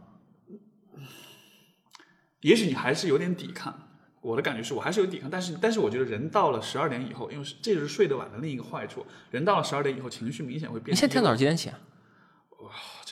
[2.40, 3.88] 也许你还是有点抵抗，
[4.20, 10.92] 我的感觉是我还是有抵抗，但是但是我觉得人到了十二点以后，因为这就是睡得晚的另一个坏处，人到了十二点以后情绪明显会变。
[10.92, 11.78] 你现在天早上几点起啊？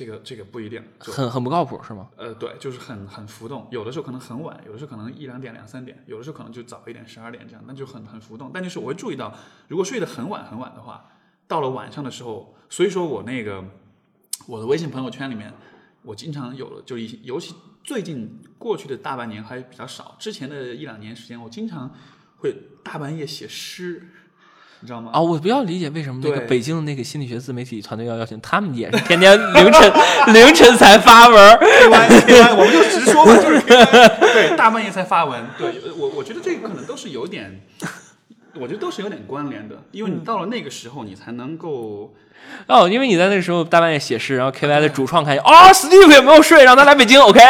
[0.01, 2.09] 这个这个不一定，很很不靠谱是吗？
[2.17, 8.51] 呃，对，就是很很浮动，有的时候可能很晚，有的时候可能一两点、两三点，有的时候可能就早一点，十二点这样，那就很很浮动。
[8.55, 9.37] 但就是我会注意到，
[9.69, 11.05] 如果睡得很晚很晚的话，
[11.47, 13.63] 到了晚上的时候，所以说我那个
[14.47, 15.53] 我的微信朋友圈里面，
[16.01, 21.95] 我经常有了，就以尤其最近过去的大半年还比较少，之前的一两年时间，我经常
[22.39, 24.09] 会大半夜写诗，
[24.81, 25.11] 你知道吗？
[25.13, 29.93] 啊，我比较理解为什么那个北京的那个心理学自媒体团队要邀请他们，也是天天凌晨
[30.33, 31.59] 凌晨才发文儿。
[31.59, 33.85] K Y K Y，我们就直说吧，就是 K Y，
[34.33, 37.61] 对，大半夜才发文，对我我觉得这个可能都是有点，
[38.55, 42.15] 我觉得都是有点关联的，因为你到了那个时候，你才能够，
[42.67, 47.39] 哦，因为你在那个时候大半夜写诗，然后 KY 的主创看见，哦，Steve 也没有睡，让他来北京，OK？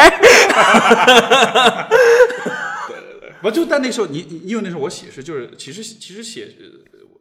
[2.88, 6.66] 对对对不就在那时候你你因为那时候我写诗就是其实其实写，呃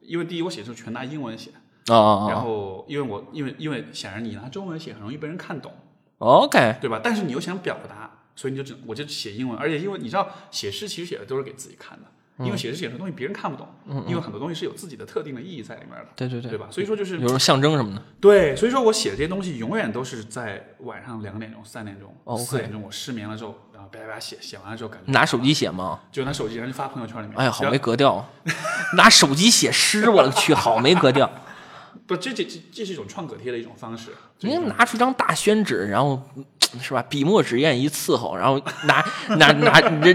[0.10, 1.52] 因为第一我写的时候全拿英文写，
[1.86, 5.72] 然哦哦后因为我因为因为显然你拿中文写很容易被人看懂，
[6.18, 7.00] 哦，OK，对吧？
[7.04, 12.06] 但是你又想表达，所以你就只我就写英文，而且因为你知道写诗其实写的都是给自己看的。
[12.40, 13.68] 因为写诗写的东西别人看不懂，
[14.08, 16.70] 因为很多东西是有自己的特定的意义在里面的，对对对对吧？
[16.72, 18.02] 所以说就是有种象征什么的。
[18.22, 23.54] 对，所以说我写的这些东西永远都是在晚上两点钟、三点钟、哦四点钟，我失眠了之后，
[23.92, 26.00] 叭叭叭写，写完了之后感觉拿手机写吗？
[26.12, 27.38] 就拿手机，然后就发朋友圈里面。
[27.38, 28.26] 哎呀，好没格调啊！
[28.96, 31.30] 拿手机写诗，我的去，好没格调。
[32.06, 34.16] 不，这这这这是一种创可贴的一种方式。
[34.40, 36.46] 您拿出一张大宣纸，然后嗯
[36.82, 37.04] 是吧？
[37.10, 39.06] 笔墨纸砚一伺候，然后拿
[39.38, 40.14] 拿拿这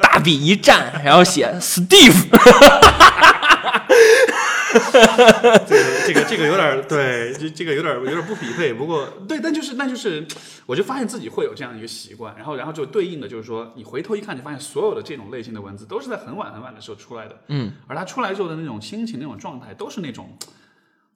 [0.00, 2.28] 大笔一蘸，然后写 Steve。
[5.66, 8.72] 这个这个这个有点对，这这个有点有点不匹配。
[8.72, 10.26] 不过对，但就是那就是，
[10.66, 20.36] 我就发现自己会有这样一个习惯，然后然后就对应的就是说，你回头一看，你发现所有的这种类型的文字都是在很晚很晚的时候出来的，嗯，而它出来之后的那种心情、那种状态，都是那种，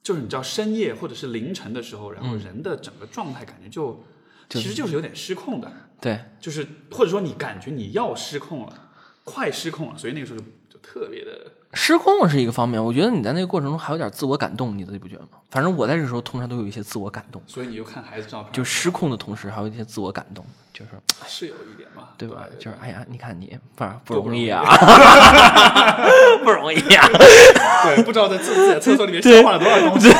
[0.01, 4.03] 就是你知道深夜或者是凌晨的时候，然后人的整个状态感觉就，
[4.49, 8.89] 其实就是有点失控的，对，就是或者说你感觉你要失控了，
[9.23, 11.51] 快失控了，所以那个时候就就特别的。
[11.73, 15.29] 失控是一个方面，我觉得你在那个过程中还有点自我感动，你自己不觉得吗？
[15.49, 20.91] 反正我在这时候通常都有一些自我感动，所以你就看孩子照片，就失控的同时还有一些自我感动，就是
[21.27, 22.45] 是有一点嘛，对吧？
[22.49, 24.63] 对就是哎呀，你看你不不多不容易啊，
[26.43, 27.07] 不容易啊。
[27.83, 30.09] 对，不知道在自己的厕所里面 消化了多少东西。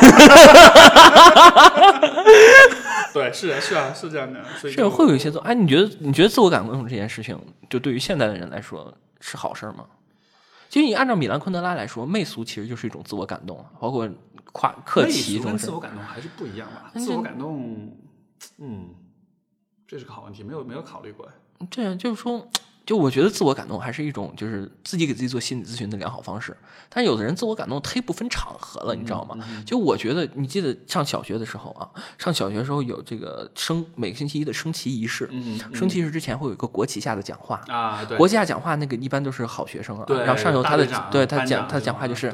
[3.13, 7.39] 对，是啊，是啊，是这样的，所以是会有一些自哎，你觉得你觉得自我感动这件事情，
[7.69, 9.85] 就对于现代的人来说是好事儿吗？
[10.73, 14.09] 其实你按照米兰昆德拉来说，媚俗其实就是一种自我感动，啊包括
[14.51, 15.71] 夸客媚气这种事俗跟自。
[15.75, 16.91] 我感动还是不一样吧？
[16.95, 17.95] 自我感动，
[18.57, 18.89] 嗯，
[19.87, 21.29] 这是个好问题，没有没有考虑过。
[21.69, 22.49] 这样就是说，
[22.85, 26.55] 就我觉得自我感动还是一种就是自己给自己做心理咨询的良好方式。
[26.89, 29.37] 但有的人自我感动忒不分场合了，你知道吗？
[29.65, 37.61] 就我觉得，你记得上小学的时候啊，上小学的时候有这个升每个星期一的升旗仪式，嗯升旗仪式之前会有一个国旗下的讲话。
[37.67, 42.31] 啊，国旗下讲话那个一般都是好学生啊，然后上有他的对他讲他的讲话就是，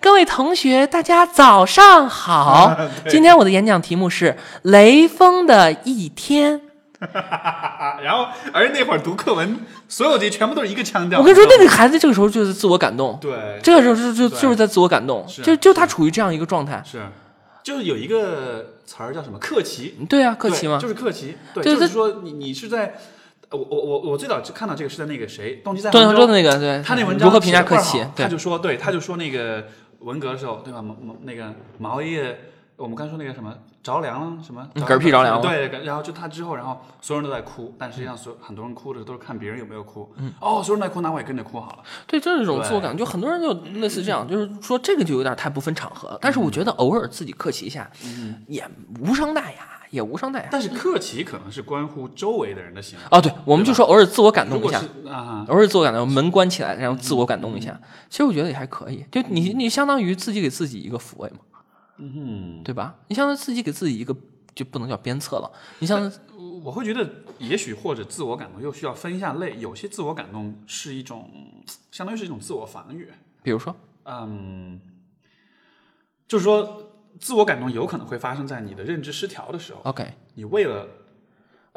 [0.00, 2.74] 各位同学，大家早上好。
[3.10, 6.69] 今天我的演讲题目是雷锋的一天。
[7.00, 11.18] 啊， 然后而那会儿读课文，所有这全部都是一个腔调。
[11.18, 16.82] 我跟你说，那个孩子这个时候就是自我感动，对，这个时候就就就是在自我感动，就就他处于这样一个状态。
[16.84, 17.02] 是，
[17.62, 20.78] 就是有一个词儿叫什么客气，对啊，客气嘛？
[20.78, 22.94] 就是客气，对，就是说你你是在。
[23.52, 28.28] 我我我我最早就看到这个是在那个谁，动机在段杭州涛的那个，对，他那文章如何评价客气写得倍儿好？
[28.28, 29.64] 他，就说，对，他就说那个
[29.98, 30.80] 文革的时候，对吧？
[30.80, 32.40] 毛毛那个毛爷爷，
[32.80, 40.10] 我们刚说那个什么着凉了，什么嗯嗝屁着凉了对，然后就他之后，然后所有人都在哭，但实际上所很多人哭的都是看别人有没有哭。
[40.16, 41.78] 嗯，哦，所有人在哭，那我也跟着哭好了。
[42.06, 46.18] 对，这是一种自我对感，就很多人就类似这样，就是说这个就有点太不分场合了。
[46.22, 47.90] 但是我觉得偶尔自己客气一下，
[48.46, 48.66] 也
[49.00, 49.58] 无伤大雅，
[49.90, 50.48] 也无伤大雅。
[50.50, 53.04] 但是客气可能是关乎周围的人的行为。
[53.10, 57.78] 哦，对，我们就说偶尔自我感动一下，啊，偶尔自我感动，门关起来，然后自我感动一下。
[58.08, 61.38] 其实我觉得也还可以，就你你相当于自己给自己一个抚慰嘛，
[62.00, 62.98] 嗯，对吧？
[63.08, 64.16] 你相当于自己给自己一个，
[64.54, 66.10] 就不能叫鞭策了，你像
[66.64, 71.30] 我会觉得，也许或者自我感动又需要分一下类，有些自我感动是一种，
[71.90, 73.08] 相当于是一种自我防御。
[73.42, 73.74] 比如说，
[74.04, 74.80] 嗯，
[76.26, 80.86] 就是说，自我感动有可能会发生在你的认知失调的时候，OK 你为了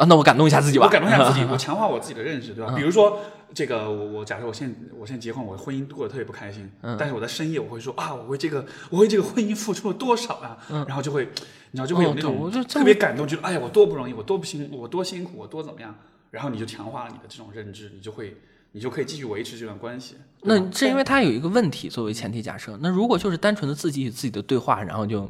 [0.04, 2.74] 啊，那我感动一下自己吧，我感动一下自己， 我强化我自己的认识，对吧？
[2.76, 3.20] 比如说，
[3.54, 11.30] 这个我我假设我现我现在结婚，我婚姻过得特别不开心，但是我在深夜我会说啊，我为这个我为这个婚姻付出了多少啊，然后就会
[11.72, 15.95] 你知道就会有那种我就特别感动，觉得哎呀我多不容易，我多不辛我多辛苦，我多怎么样，
[16.32, 18.36] 然后你就强化了你的这种认知，你就会
[18.74, 20.16] 你就可以继续维持这段关系。
[20.41, 22.78] 那是因为他有一个问题作为前提假设。
[22.82, 25.30] 那如果就是单纯的自己与自己的对话，然后就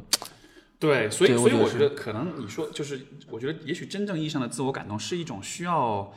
[0.84, 6.12] 对，所以所以我觉得可能你说就是，我觉得也许真正意义上的自我感动是一种需要，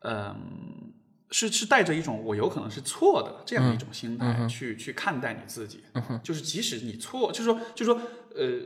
[0.00, 0.92] 嗯、
[1.30, 5.82] 是是带着一种我有可能是错的这样一种心态去、去看待你自己，
[6.22, 8.00] 就是即使你错，就是说就是说
[8.34, 8.60] 呃，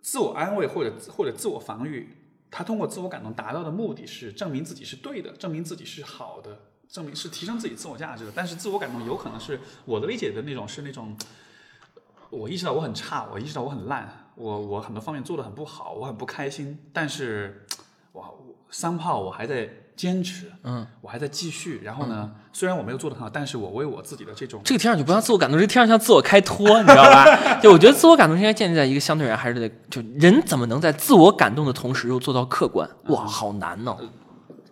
[0.00, 2.08] 自我安慰或者或者自我防御，
[2.50, 6.66] 他通过自我感动达到的目的是证明自己是对的，证明自己是好的。
[6.90, 11.16] 证明是提升自己自我价值的，但是自我感动有可能是我的理解的那种是那种
[12.30, 17.66] 我意识到我很差，我意识到我很烂，我我很多方面做的很不好，我很不开心，但是
[18.12, 18.24] 哇，
[18.70, 21.82] 三炮我还在坚持，嗯，我还在继续。
[21.84, 27.60] 然后呢，虽然我没有做的很好，但是我为我自己的这种这个听上去不像自我感动，这听上去像自我开脱，你知道吧？
[27.60, 32.88] 就我觉得自我感动应该建立在一个相对而言还是得，就人怎么能在自我感动的同时又做到客观？
[33.08, 33.98] 哇，好难哦！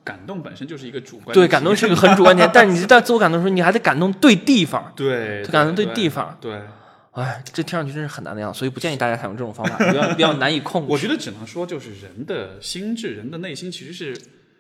[0.03, 4.91] 感动本身就是一个主观，对，感动是个很主观点， 但是你在自我感动的时候，你还得感动对地方。
[4.97, 6.62] 对，感动对对地方，对。
[7.13, 10.89] 哎，这听上去真是很难的样子，所以不建议大家采用这种方法，比较比较难以控制。
[10.93, 14.17] 我觉得只能说，就是人的心智，人的内心其实是，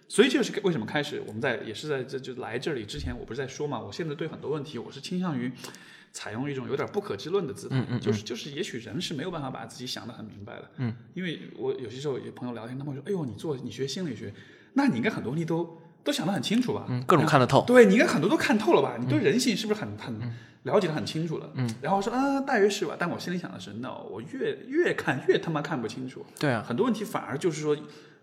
[0.08, 5.52] 所以这就是为什么开始我们在也是在这就来这里之前，我不是在说嘛，我现在对很多问题，我是倾向于
[6.12, 14.32] 采用一种有点不可知论的姿态，就是就是也许人是没有办法把自己想得很明白的，嗯，因为我有些时候有朋友聊天，他们会说，哎呦，你做你学心理学，
[14.72, 17.62] 那你应该很多问题都都想得很清楚吧，嗯，各种看得透。
[17.66, 18.96] 对你应该很多都看透了吧？
[18.98, 20.18] 你对人性是不是很很
[20.62, 21.50] 了解的很清楚了？
[21.54, 22.96] 嗯，然后说啊，大约是吧。
[22.98, 26.24] 但我心里想的是，no，我越越看越他妈看不清楚。
[26.38, 27.76] 对啊，很多问题反而就是说，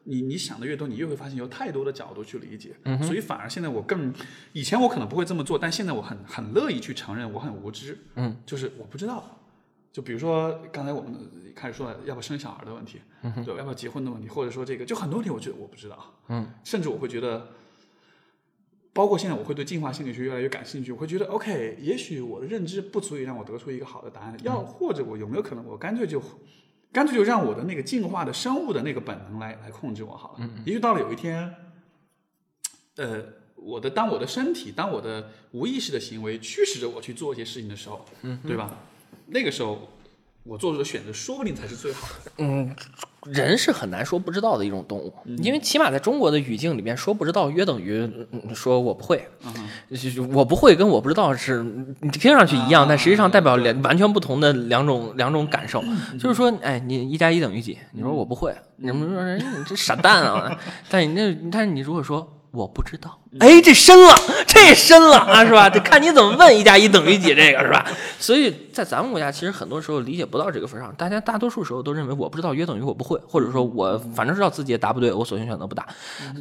[0.06, 2.76] 你你想的越多，你越会发现有太多的角度去理解。
[2.86, 4.12] 嗯，所以反而现在我更，
[4.54, 7.96] 以前我可能不会这么做，但现在我很很乐意去承认我很无知。
[8.16, 9.24] 嗯，就是我不知道。
[9.92, 11.14] 就比如说刚才我们
[11.56, 13.00] 开始说的要不要生小孩的问题，
[13.46, 15.98] 对，要不要结婚的问题，或者说这个，就很多问题我觉得我不知道。
[16.28, 17.48] 嗯，甚至我会觉得。
[18.96, 20.90] 包括现在，我会对进化心理学越来越感兴趣。
[20.90, 26.22] 我会觉得，OK，也许我的认知不足以让我得出一个好的答案，要或者我有没有可能，我干脆就，
[26.94, 30.36] 干脆就让我的那个进化的生物的那个本能来来控制我好了。
[30.40, 31.54] 嗯也许到了有一天，
[32.96, 33.22] 呃，
[33.56, 38.78] 我的当我的身体，当我的无意识的行为驱使着我去做一些事情的时候，嗯，对吧？
[39.28, 39.90] 那个时候
[40.46, 42.32] 我做出的选择，说不定才是最好的。
[42.38, 42.74] 嗯，
[43.26, 49.28] 人是很难说不知道的一种动物，因为起码在中国的语境里边，说不知道约等于嗯说我不会。
[49.90, 51.64] 就是我不会跟我不知道是
[52.02, 55.84] 你听上去一样，但实际上代表两完全不同的两种两种感受。
[56.20, 57.78] 就是说，哎，你一加一等于几？
[57.94, 60.56] 你说我不会，你们说人你这傻蛋啊！
[60.90, 62.32] 但你那但是你如果说。
[62.56, 64.16] 我不知道，哎，这深了，
[64.48, 65.70] 这深了啊，是吧？
[65.70, 67.86] 得看你怎么问，一加一等于几，这个是吧？
[68.20, 75.86] 所以在咱们国家，其实很多时候理解不到这个份上，大家大多数时候都认为我不知道约等于我不会，或者说我反正知道自己也答不对，我索性选择不答。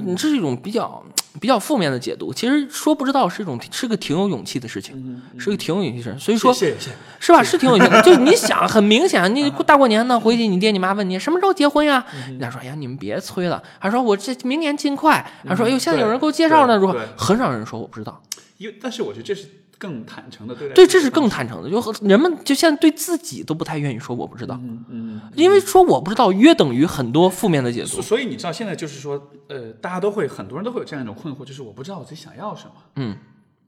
[0.05, 1.03] 你，这是一种比较
[1.41, 2.33] 比较负面的解读。
[2.33, 6.19] 其实说不知道是一种是个挺有勇气的事情，是个挺有勇气的事情。
[6.21, 6.91] 所以说，谢谢谢谢。
[7.19, 7.43] 是吧？
[7.43, 8.03] 是挺有勇气的。
[8.03, 12.05] 就你想，很明显，你大过年的，回去你爹你妈问你什么时候结婚呀？
[12.29, 13.61] 人家说，哎呀，你们别催了。
[13.81, 15.25] 他说我这明年尽快。
[15.47, 16.84] 他说，哎呦，现在有人给我介绍呢。
[16.87, 18.23] 如果很少人说我不知道，
[18.59, 20.75] 因为但是我觉得这是更坦诚的对待。
[20.75, 21.69] 对，这是更坦诚的。
[21.69, 28.01] 就人们就现在对自己都不太愿意说我不知道，嗯嗯，因为说我不知道约等于很多负面的解读。
[28.01, 32.75] 所以你知道现在就是说，呃，大家都会很多人都会有这样一种困惑，就是我不知道我自己想要什么。
[32.97, 33.17] 嗯。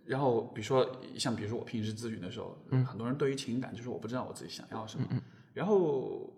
[0.05, 0.89] 然后比如说
[1.19, 5.05] 像比如说我平时咨询的时候，嗯，很多人对于情感就是我不知道我自己想要什么。
[5.11, 5.21] 嗯。
[5.53, 6.33] 然后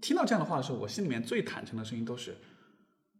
[0.00, 2.38] 听到这样的话的时候，我心里面最坦诚的声音都是，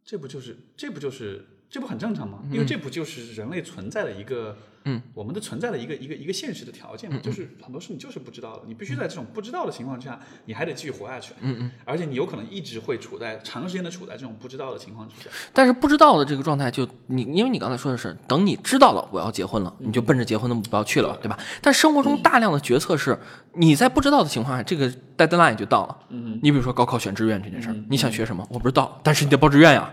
[0.03, 1.45] 这不就是这不就是。
[1.73, 2.37] 这不很正常吗？
[2.51, 4.55] 因为这不就是人类存在的一个，
[4.85, 15.31] 嗯，我们的存在的一个一个一个现实的条件嘛，就是很多事你就是不知道的，你必须在这种不知道的情况之下，你还得继续活下去，嗯嗯，而且你有可能一直会处在长时间的处在这种不知道的情况之下。
[15.51, 21.39] 但是不知道的这个状态，就你因为你刚才说的是，等你知道了我要结婚了，你就奔着结婚的目标去了，对吧？
[21.59, 23.17] 但生活中大量的决策是
[23.55, 25.97] 你在不知道的情况下，这个 deadline 就到了。
[26.09, 28.47] 嗯，你比如说高考选志愿这件事儿，你想学什么？
[28.51, 29.91] 我不知道，但是你得报志愿呀。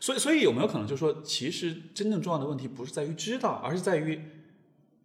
[0.00, 0.02] 啊。
[0.02, 4.18] 所以，所以有没有可能就是说，其实真正重要的问题不是在于知道，而是在于，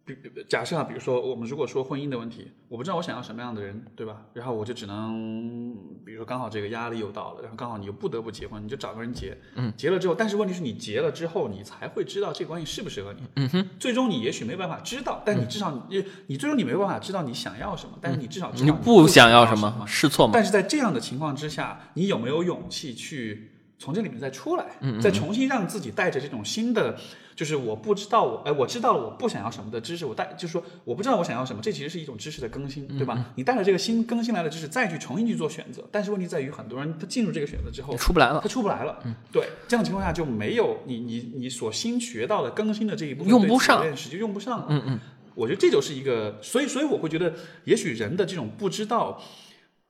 [0.06, 0.16] 比
[0.48, 4.22] 假设啊，比如说我们如果说婚姻的问题，我不知道我想要什么样的人，对吧？
[4.32, 20.30] 然后我就只能，比如说刚好这个压力又到了，然后刚好你又不得不结婚，你就找个人结，嗯，结了之后，但是问题是你结了之后，你才会知道这个关系适不适合你，嗯哼，最终你也许没办法知道，但你至少你你最终你没办法知道你想要什么，但是你至少知道你不想要什么，试错吗？
[20.32, 23.50] 但是在这样的情况之下，你有没有勇气去？
[23.78, 26.96] 从这里面再出来，嗯再重新让自己带着这种新的，
[27.34, 33.06] 就是我不知道我，哎，我知道了我不想要什么的知识，我带就是说我不知道我想要什么，这其实是一种知识的更新，对嗯。
[33.06, 33.32] 吧？
[33.34, 45.00] 你带着这个新更新来的知识，再去重新去做选择，但是问题在于很多人他进入这个选择之后出不来了，他出不来了，嗯，对，这样的情况下就没有你你你所新学到的更新的这一部分用不上，实就用不上了，嗯嗯，
[45.34, 49.20] 我觉得这就是一个，所以所以我会觉得，也许人的这种不知道。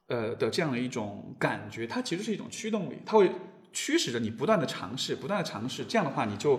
[0.08, 3.28] 呃的这样的一种感觉，它其实是一种驱动力，它会
[3.76, 6.58] 驱使着你不断的尝试，不断的尝试，这样的话你就。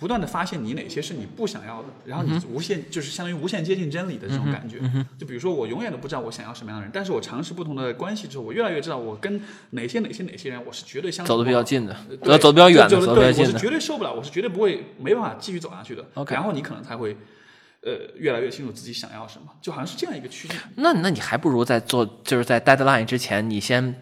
[0.00, 4.78] 不断的发现你哪些是你不想要的，然后你无限就是相当于无限接近真理的这种感觉。
[5.18, 9.38] 就比如说我永远都不知道我想要什么样的人，但是我尝试不同的关系之后，我越来越知道我跟
[9.72, 13.50] 哪些哪些哪些人我是绝对相走的比较近的，对，走的比较远的，就走的比较近的。
[13.50, 16.02] 对我是绝对受不了，我是绝对不会没办法继续走下去的。
[16.28, 17.14] 然后你可能才会
[17.82, 20.54] 呃越来越清楚自己想要什么，就好像是这样一个趋势。
[20.76, 23.94] 那那你还不如在做，就是在 deadline 之前，你先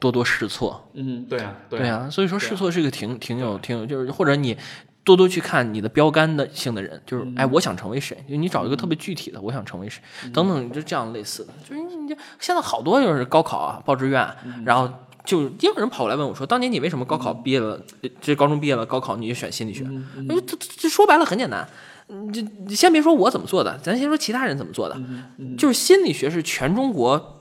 [0.00, 0.90] 多多试错。
[0.94, 4.56] 嗯，对啊，对啊，啊，所以说试错是一个挺挺有挺有，就是或者你
[5.04, 14.28] 多多去看你的标杆的性的人，就是哎，我想成为谁，就你找一个特别具体的，我想成为谁，等等，就这样类似的，就是你这现在好多就是高考啊，报志愿，
[14.64, 14.92] 然后。
[15.22, 17.78] 就也有人跑过来问我说：“当年你为什么高考毕业了，
[18.22, 19.84] 这高中毕业了，高考你就选心理学？”
[20.30, 21.68] 这这这说白了很简单，
[22.66, 24.98] 你先别说我怎么做的，咱先说其他人怎么做的，
[25.58, 27.39] 就是心理学是全中国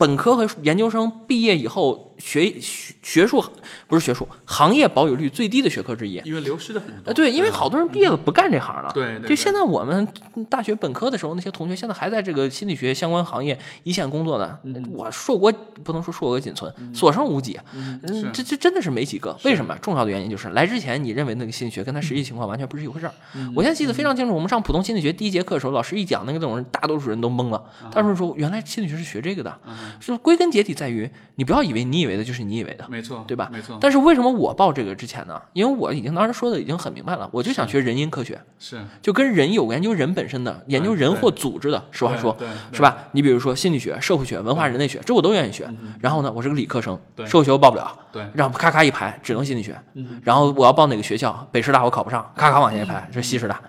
[0.00, 3.42] 本科和研究生毕业以后学学学术
[3.88, 6.20] 不是学术行业保有率最低的学科之一。
[6.24, 6.96] 因为流失的很多。
[7.06, 8.92] 呃，对，因为好多人毕业了不干这行了。
[8.94, 10.06] 对对对就现在我们
[10.48, 14.60] 大学本科的时候，那些同学现在还在这个心理学相关行业一线工作的，
[14.92, 15.52] 我硕果
[15.82, 17.58] 不能说硕果仅存，所剩无几。
[17.72, 18.00] 嗯，
[18.32, 19.36] 这这真的是没几个。
[19.44, 19.74] 为什么？
[19.80, 23.14] 重要的原因就是来之前你认为那个心理学跟他实际情况完全不是一回事儿。
[23.54, 27.64] 我现在记得非常清楚，我们上普通心理学第一节课的时候，老师一讲那个内容，大多数人都懵了。
[27.90, 29.58] 他们说，原来心理学是学这个的，
[30.00, 32.84] 是归根结底在于你不要以为你以为的就是你以为的。
[32.88, 35.40] 没错，对吧没错，但是为什么我报这个之前呢？
[35.52, 42.96] 因为我已经当时说的已经很明白了，我就想学人因科学，是就跟人有研究人本身的，研究人或组织的，实话说对，是吧？
[43.12, 45.68] 你比如说心理学、社会学、文化人类学，这我都愿意学。
[46.00, 49.78] 然后呢，我是个理科生，对社会学我报不了，对然后咔咔一排只能心理学。
[50.22, 53.60] 然后我要报哪个学校，北师大我考不上，咔咔往前一排是西师大。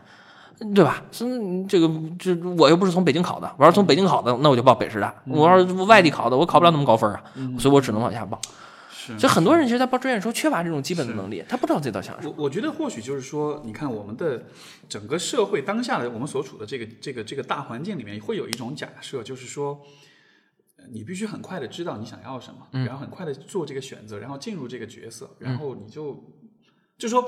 [0.75, 1.03] 对吧？
[1.11, 1.25] 是
[1.67, 1.89] 这个，
[2.19, 7.23] 这我又不是从北京考的，我要是从北京考的，那我就报北师大；我要是外地考的，我考不了那么高分啊，
[7.57, 8.39] 所以我只能往下报。
[8.91, 9.17] 是。
[9.17, 12.33] 所以很多人其实，在报志愿的时候缺乏这种基本的能力，他不知道自己到底想什么。
[12.37, 14.43] 我我觉得或许就是说，你看我们的
[14.87, 19.81] 整个社会当下的我们所处的这个这个这个大环境里面，会有一种假设，就是说，
[20.77, 26.23] 呃你必须很快的知道你想要什么，然后很快的做这个选择，然后进入这个角色，然后你就
[26.99, 27.27] 就说。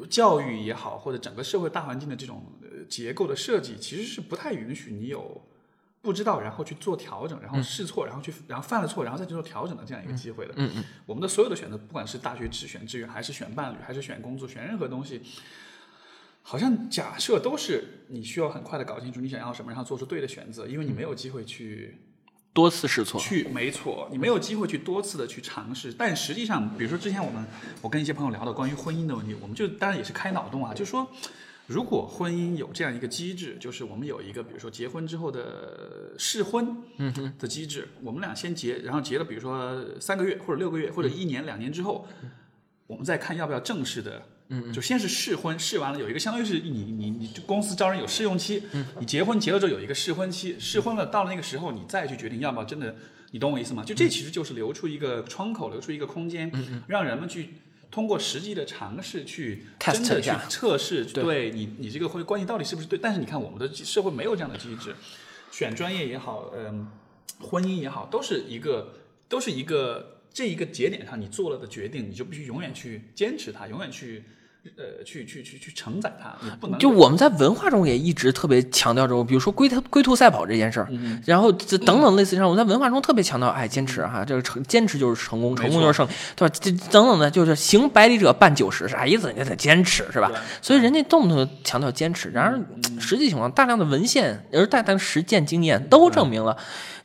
[0.00, 5.40] 呃教育也好，或者整个社会大环境的这种呃结构的设计，其实是不太允许你有
[6.00, 10.54] 不知道，然后去做调整，然后试错，然后去然后犯了错，然后再去做调整的这样一个机会的。
[10.56, 15.20] 嗯嗯，我们的所有的选择，不管是大学只选志愿，还是选伴侣，还是选工作，选任何东西，
[16.42, 21.98] 好像假设都是你需要很快的搞清楚你想要什么，然后做出对的选择，因为你没有机会去
[22.52, 25.92] 多次试错，去，没错，你没有机会去多次的去尝试。
[25.92, 27.44] 但实际上，比如说之前我们
[27.82, 31.06] 我跟一些朋友聊到关于婚姻的问题，我们就当然也是开脑洞啊，就说。
[31.68, 36.82] 如果婚姻有这样一个机制，就是我们有一个，比如说结婚之后的试婚
[37.38, 42.08] 的机制，我们俩先结，然后结了，比如说三个月或者六个月或者一年、两年之后，
[42.86, 44.22] 我们再看要不要正式的，
[44.72, 52.96] 就先是试婚，试完了有一个相当于是你你你公司招人有试用期，嗯你结婚结了之后有一个试婚期，试婚了到了那个时候你再去决定要不要真的，
[53.30, 53.84] 你懂我意思吗？
[53.84, 56.50] 就这其实就是留出一个窗口，留出一个空间，
[56.86, 57.50] 让人们去。
[57.90, 62.98] 通过实际的尝试去真的去测试，对对你你这个婚关系到底是不是对？
[62.98, 64.94] 但是你看我们的社会没有这样的机制，
[65.50, 66.86] 选专业也好，嗯，
[67.40, 68.92] 婚姻也好，都是一个
[69.26, 74.22] 都是一个这一个节点上你做了的决定，你就必须永远去坚持它，永远去
[74.76, 86.54] 呃去去去去承载它，你不能就我们在文化中也一直特别强调这种，比如说龟兔龟兔赛跑这件事儿，嗯然后这等等类似上，我们在文化中特别强调，哎，坚持哈，这个成坚持就是成功，成功就是胜利，对吧？
[86.60, 89.32] 这等等的，就是行百里者半九十，啥意思？
[89.32, 90.30] 你得坚持是吧？
[90.60, 92.60] 所以人家动不动强调坚持，然而
[93.00, 96.56] 实际情况，大量的文献而大量的实践经验都证明了。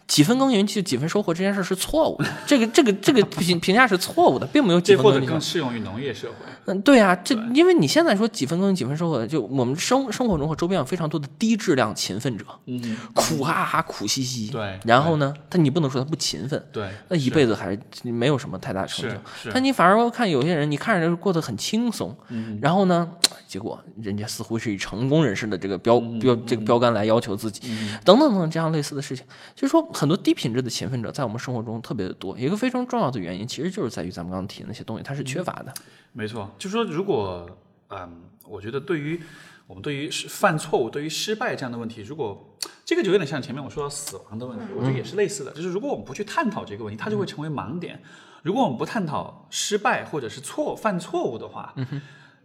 [0.08, 6.36] 几分耕耘就几分收获这件事是错误的， 这个这个这个评评价是错误的，并没有几这或者分耕耘更适用于农业社会。
[6.66, 14.50] 嗯，对啊，这因为你现在说几分耕耘几分收获，就我们生生活中和周边有非常多的低质量勤奋者，嗯，苦哈哈苦兮兮。
[14.50, 19.16] 对然后呢，但你不能说他不勤奋，对，那一辈子还是没有什么太大成就。
[19.42, 22.58] 是，但你反而看有些人，你看着过得很轻松，嗯。
[22.62, 23.10] 然后呢，
[23.48, 27.62] 结果人家似乎是以成功人士的这个标嗯标这个标杆来要求自己，
[28.06, 32.38] 等等等等这样类似的事情，就是说很多低品质的勤奋者在我们生活中特别的多。
[32.38, 35.74] 一个非常重要的原因，其实就是在于咱们刚刚提的那些东西，它是缺乏的。
[36.12, 37.48] 没错，就说如果，
[37.90, 39.22] 嗯，我觉得对于
[39.68, 48.02] 我们对于失犯错误、对于失败这样的问题，如果这个就有点像前面我说到死亡的问题，我觉得也是类似的，就是如果我们不去探讨这个问题，它就会成为盲点。
[48.42, 51.74] 如果我们不探讨失败或者是错犯错误的话，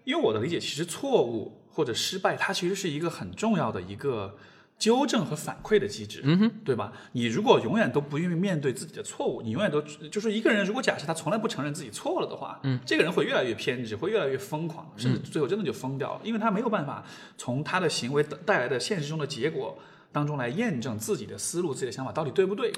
[0.05, 4.37] 因为我的理解，其实错误或者失败，它其实是一个很重要的一个
[4.79, 6.93] 纠正和反馈的机制，嗯哼，对吧？
[7.13, 17.05] 你如果永远都不愿意面对自己的错误，你永远都就是一个人，如果假设他从来不承认自己错了的话，嗯，这个人会越来越偏执，会越来越疯狂，甚至最后真的就疯掉了，因为他没有办法
[17.37, 19.77] 从他的行为带来的现实中的结果
[20.13, 22.73] 当中来验证自己的思路、自己的想法到底对不对。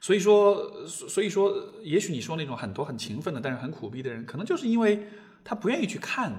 [0.00, 5.06] 所以说，所以说，也许你说那种很多很勤奋的，但是很苦逼的人，可能就是因为
[5.44, 6.32] 他不愿意去看。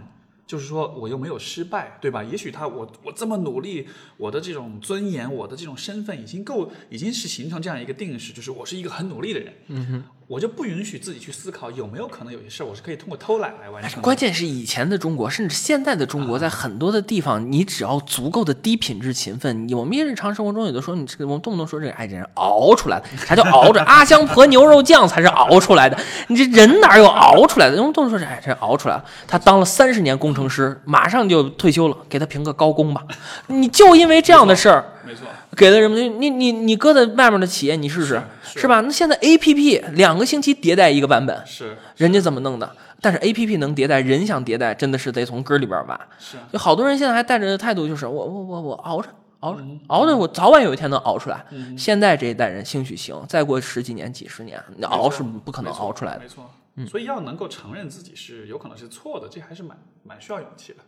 [0.52, 2.22] 就是说，我又没有失败，对吧？
[2.22, 3.88] 也许他我我这么努力，
[4.18, 9.54] 我的这种尊严，我的这种身份已经够，已经是形成这样一个定式，就是我是一个很努力的人。
[9.68, 10.04] 嗯哼。
[10.28, 14.02] 我就不允许自己去思考有没有可能有些事儿我是可以通过偷懒来完成。
[14.02, 23.84] 关键是以前的中国，甚至现在的中国，在很多的地方，你只要足够的低品质勤奋，我们日常生活中有的时候你这个，我们动不动说这个，哎，这人熬出来的，啥叫熬着？
[23.86, 25.98] 阿香婆牛肉酱才是熬出来的，
[26.28, 27.76] 你这人哪有熬出来的？
[27.78, 29.06] 我们动不动说这，哎，这熬出来了。
[29.28, 33.04] 他当了三十年工程师，马上就退休了，给他评个高工吧。
[33.48, 35.28] 你就因为这样的事儿，没错。
[35.56, 38.82] 给了人们，你你你搁在外面的企业，你试试，是吧？
[38.82, 42.76] 那现在 A P P 两个星期迭代一个版本，是人家怎么弄的？
[43.02, 46.00] 但是 A P P 能迭代，人想迭代，真的是得从根里边挖。
[46.20, 49.10] 是，就好多人现在还带着态度，就是我我我我熬着
[49.42, 51.44] 熬着熬着，我早晚有一天能熬出来。
[51.78, 56.20] 现在这一代人兴许行，再过十几年、几十年，你熬是不可能熬出来的。
[56.20, 56.50] 没错。
[56.88, 60.80] 所以要能够承认自己是有可能是错的，这还是蛮蛮需要勇气的。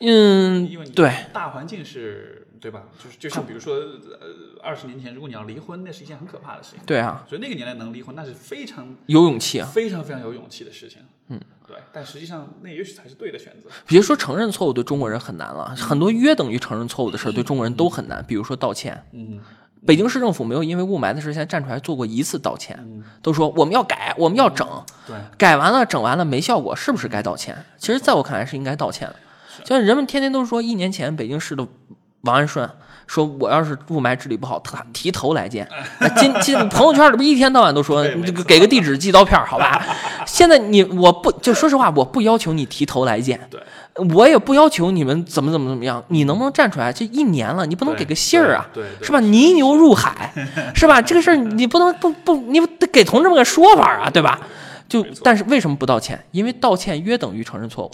[0.00, 2.82] 嗯，因为对大环境是，对吧？
[3.02, 6.80] 就是就像比如说，呃，二十年前如果你要离婚，那是一件很可怕的事情。
[6.84, 11.00] 对啊，所以那个年代能离婚，那是非常有勇气啊，非常非常有勇气的事情。
[11.28, 11.76] 嗯，对。
[11.92, 13.68] 但实际上，那也许才是对的选择。
[13.86, 18.24] 别说承认错误对中国人很难了，很多约等于承认错误的事儿对中国人都很难。
[18.26, 19.04] 比如说道歉。
[19.12, 19.40] 嗯。
[19.86, 22.76] 北京市政府没有因为雾霾的事现在站出来做过一次道歉，
[23.22, 24.66] 都说我们要改，我们要整，
[25.06, 27.56] 对，改完了整完了没效果，是不是该道歉？
[27.78, 29.16] 其实在我看来是应该道歉的。
[29.60, 31.64] 就像人们天天都说，一年前北京市的
[32.22, 32.68] 王安顺
[33.06, 35.66] 说，我要是雾霾治理不好，他提头来见。
[36.18, 39.82] 今今朋友圈里边一天到晚都说，这个给个地址寄刀片，好吧？
[40.26, 43.40] 现在你我不就说实话，我不要求你提头来见。
[43.50, 43.60] 对。
[44.14, 46.92] 我也不要求你们怎么怎么怎么样，你能不能站出来？
[46.92, 48.64] 这一年了，你不能给个信儿啊，
[49.02, 49.18] 是吧？
[49.18, 50.32] 泥牛入海，
[50.72, 51.02] 是吧？
[51.02, 54.38] 这个事儿你不能不不，你得给同志们个说法啊，对吧？
[54.88, 56.24] 就但是为什么不道歉？
[56.30, 57.90] 因为道歉约等于承认错误。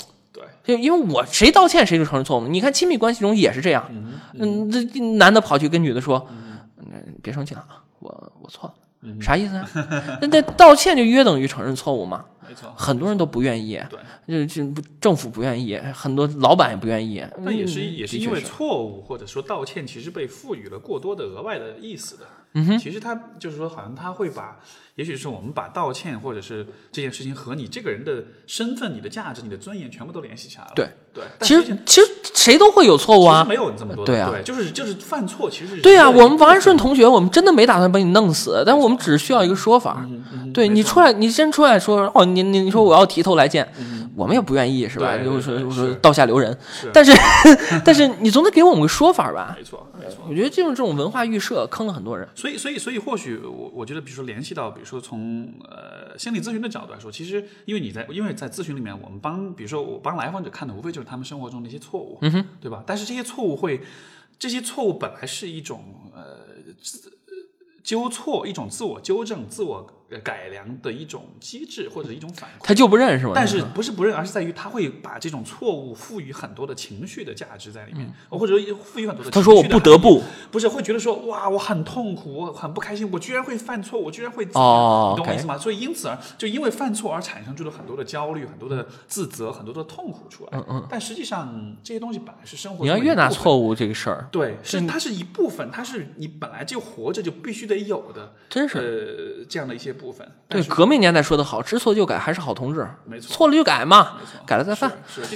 [0.64, 2.48] 对，就因为我谁道歉谁就承认错误。
[2.48, 3.88] 你看亲密关系中也是这样，
[4.32, 6.26] 嗯，这男的跑去跟女的说，
[6.78, 8.74] 嗯，别生气了啊，我我错了。
[9.20, 9.68] 啥意思啊？
[10.22, 12.24] 那那道歉就约等于承认错误嘛？
[12.48, 13.78] 没错，很多人都不愿意。
[14.26, 17.22] 对，就就政府不愿意，很多老板也不愿意。
[17.38, 22.24] 那也是也是因为错误，或者说道歉，其实被赋予了过多的额外的意思的。
[22.54, 24.58] 嗯哼，其实他就是说，好像他会把。
[24.96, 30.70] 也许是我们把道歉，或者是这件事情和你这个人的身份、你的价值、你的尊严全部都联系起来了。
[30.74, 34.04] 对对，其实其实谁都会有错误啊，没有这么多。
[34.06, 35.82] 对啊，就是就是犯错，其实是。
[35.82, 40.06] 对啊，我们王安顺同学，我们真的没打算把你弄死，但我们只需要一个说法。
[40.52, 43.68] 对你出来，你先出来说哦，你你你说我要提头来见，
[44.14, 45.18] 我们也不愿意是吧？
[45.18, 46.56] 就是说道下留人，
[46.92, 47.12] 但是
[47.84, 49.56] 但是你总得给我们个说法吧？
[49.58, 52.28] 没错没错，我觉得这种这种文化预设坑了很多人。
[52.36, 55.52] 所以所以所以或许我我觉得，比如说联系到，比如说从。
[55.68, 62.84] 呃，心理咨询的角度来说，其实因为你在，因为在咨询里面，我们帮，比如说我帮来访者看的，无非就是他们生活中的一些错误，嗯哼，对吧？
[62.86, 63.80] 但是这些错误会，
[64.38, 65.82] 这些错误本来是一种
[66.14, 66.38] 呃
[67.82, 70.03] 纠错，一种自我纠正、自我。
[70.20, 73.32] 改良的一种机制或者一种反馈，他就不认是吗？
[73.34, 79.30] 但是不是不认，而是在于他会把这种错误赋予很多的情绪的价值在里面，或者赋予很多的。
[79.30, 85.58] 他说我不得不，不是会觉得说哇，我很痛苦，我很不开心，我居然会犯错，我居然会哦，你懂我意思吗？
[85.58, 90.50] 所以因此而就因为犯错而产生出了很多的焦虑、很多的自责、很多的痛苦出来。
[90.52, 90.86] 嗯嗯。
[90.90, 92.84] 但实际上这些东西本来是生活。
[92.84, 100.26] 你要越拿错误这个事儿，对，是它是一部分，它是你本来就活着就必须得有的，真是呃这样的一些部分。
[100.48, 100.62] 对。
[100.64, 102.88] 革命年代说的好，知错就改还是好同志。
[103.04, 104.90] 没错，错了就改嘛，改了再犯。
[105.06, 105.22] 是，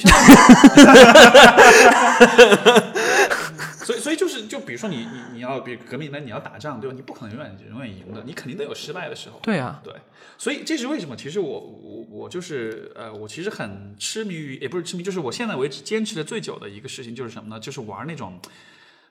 [3.84, 6.94] 所以，所以就是，就比如说你，你，你要比革命呢，你要打仗，对吧？
[6.94, 9.38] 你不可能永远永远赢的，你肯定得有失败的时候。
[9.42, 9.94] 对啊，对。
[10.36, 11.16] 所以这是为什么？
[11.16, 17.58] 其实我，我，我就是呃，我其实很痴迷于，也不是痴迷，就是我现在为止坚持的最久的一个事情就是什么呢？
[17.58, 18.38] 就是玩那种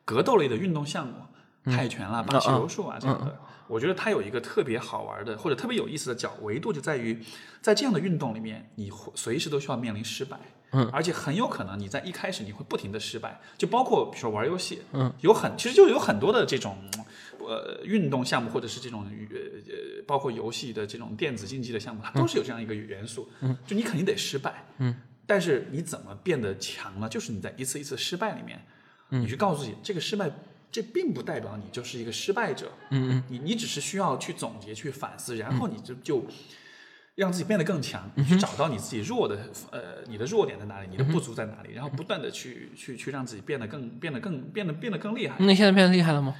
[0.06, 1.14] 格斗类的运动项目，
[1.66, 3.36] 泰拳啦、巴西柔术啊这样的。
[3.68, 7.20] 我觉得它有一个特别好玩的或者特别有意思的角维度，就在于
[7.62, 10.40] 在这样的运动里面，你随时都需要面临失败，
[10.72, 16.78] 嗯，而且很有可能你在一开始你会不停的失败，就包括比如说玩游戏，嗯，有很其实就有很多的这种
[17.40, 19.38] 呃运动项目或者是这种呃
[19.68, 24.96] 呃包括游戏的这种电子竞技的项目，它都是有这样一个元素，嗯，就你肯定得失败，嗯，
[25.26, 27.10] 但是你怎么变得强呢？
[27.10, 28.66] 就是你在一次一次失败里面，
[29.10, 30.32] 你去告诉自己这个失败。
[30.72, 32.72] 这并不代表你就是一个失败者。
[32.92, 36.26] 嗯嗯，你你只是需要去总结、去反思，然后你就就
[37.16, 45.36] 让自己变得更强，你去找到你自己弱的呃你的弱点在哪里，你的不足在哪里，然后不断的去去去让自己变得更变得更变得变得更厉害。
[45.40, 46.36] 那你现在变得厉害了吗？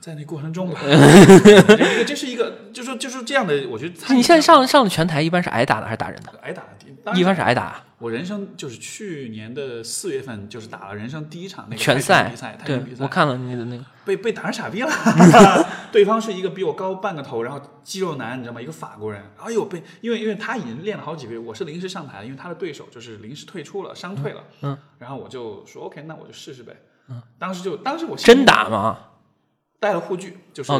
[0.00, 0.80] 在那过程中吧，
[2.06, 6.32] 这是一个，就是就是这样的，我觉得你现在上上了拳台，一般是挨打的还是打人的？
[6.40, 7.82] 挨打的，一般是挨打。
[7.98, 14.88] 我人生就是去年的四月份，就是打了人生第一场那个拳赛比赛，对，我看了你的那个，被被打成傻逼了。
[15.90, 18.62] 对方是一个比我高半个头，然后肌肉男，你知道吗？
[18.62, 19.20] 一个法国人。
[19.36, 24.44] 哎呦，被因为因为他已经练了好几个月，我是临时上台，因为他的对手就是临时退出了，伤退了。
[24.62, 24.78] 嗯。
[25.00, 26.76] 然后我就说 OK，那我就试试呗。
[27.08, 27.20] 嗯。
[27.36, 28.96] 当时就当时我真打吗？
[29.80, 30.72] 带了护具，就是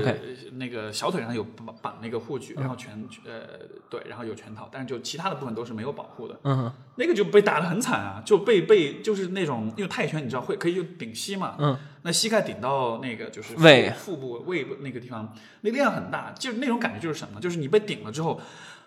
[0.55, 3.43] 那个小腿上有绑绑那个护具，然后全呃
[3.89, 6.39] 对，然后有全套，但是就其他的部分都是没有保护的。
[6.43, 18.41] 嗯，那个就被打得很惨啊，就被被就是那种因为泰拳你知道会可以就顶膝嘛，嗯，那膝盖顶到那个就是胃腹部胃部那个地方，那力量很大，就那种感觉就是什么，就是你被顶了之后。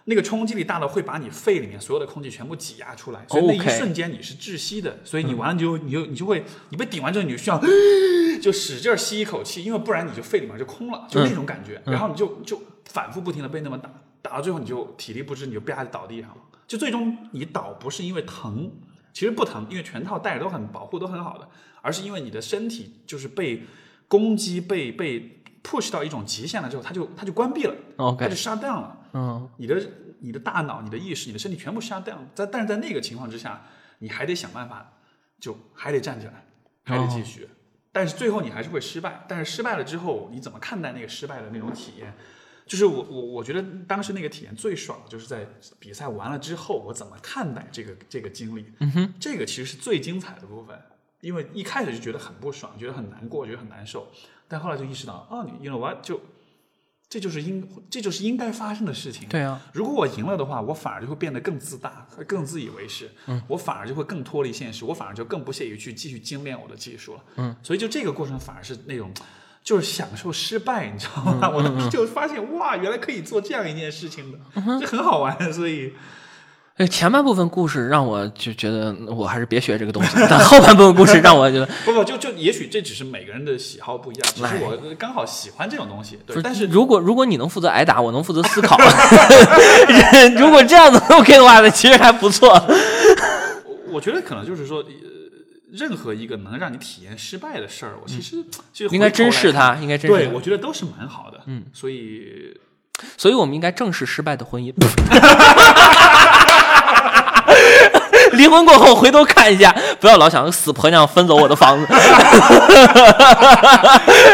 [0.05, 4.99] 那个冲击力大到会把你肺里面所有的空气全部挤压出来，所以那一瞬间你是窒息的。
[5.03, 7.61] 所以你完了就你就你就会你被顶完之后你就需要
[8.41, 11.81] 就使劲吸一口气，因为不然你就肺里面就空了，就那种感觉。
[11.85, 13.89] 然后你就就反复不停的被那么打，
[14.21, 16.37] 打到最后你就体力不支，你就啪就倒地上了。
[16.67, 18.71] 就最终你倒不是因为疼，
[19.13, 21.47] 其实不疼，因为全套戴着都很保护都很好的，
[21.81, 23.63] 而是因为你的身体就是被
[24.07, 27.75] 攻击被被 push 到一种极限了之后，它就它就关闭了，
[28.17, 28.97] 它就 shut down 了。
[29.13, 29.81] 嗯，你的
[30.19, 33.65] 你的大脑、你的意识、你的身体全部 shut down，在但是在那个情况之下，
[33.99, 34.93] 你还得想办法，
[35.39, 36.45] 就还得站起来，
[36.83, 37.49] 还得继续。
[37.91, 39.25] 但是最后你还是会失败。
[39.27, 42.13] 但是失败了之后，你怎么看待那个失败的那种体验？
[42.65, 45.45] 就是我我我觉得当时那个体验最爽的，就是在
[45.77, 48.65] 比赛完了之后，我怎么看待这个这个经历？
[48.79, 50.79] 嗯哼，这个其实是最精彩的部分。
[51.19, 54.07] 因为一开始就觉得很不爽，觉得很难过，觉得很难受，
[54.47, 56.19] 但后来就意识到，哦，你 you know what 就。
[57.11, 59.27] 这就是应，这就是应该发生的事情。
[59.27, 63.11] 对啊，如果我赢了的话，我反而就会变得更自大，更自以为是。
[63.25, 67.23] 嗯，我反而就会更脱离现实，我反而就更不屑于去继续精炼我的技术了。
[67.35, 69.11] 嗯，所以就这个过程反而是那种，
[69.61, 71.49] 就是享受失败，你知道吗？
[71.53, 74.39] 我当时就发现，哇，原来可以做这样一件事情的，
[74.79, 75.93] 这很好玩，所以。
[76.87, 86.19] 前半部分故事让我就觉得我还是别学这个东西，但后半部分故事让我觉得不不就就也许这只是每个人的喜好不一样，只是我刚好喜欢这种东西。
[86.25, 88.77] 对，但是如果如果你能负责挨打，我能负责思考，
[90.37, 92.49] 如果这样子 OK 的话，那其实还不错。
[93.91, 94.83] 我觉得可能就是说，
[95.71, 98.37] 任何一个能让你体验失败的事儿，我其实
[98.71, 100.17] 就应该珍视它，应该珍视。
[100.17, 101.41] 对，我觉得都是蛮好的。
[101.45, 102.57] 嗯，所以
[103.17, 104.73] 所以我们应该正视失败的婚姻。
[108.41, 111.85] 离婚过后回头看一下，不要老想死婆娘分走我的房子。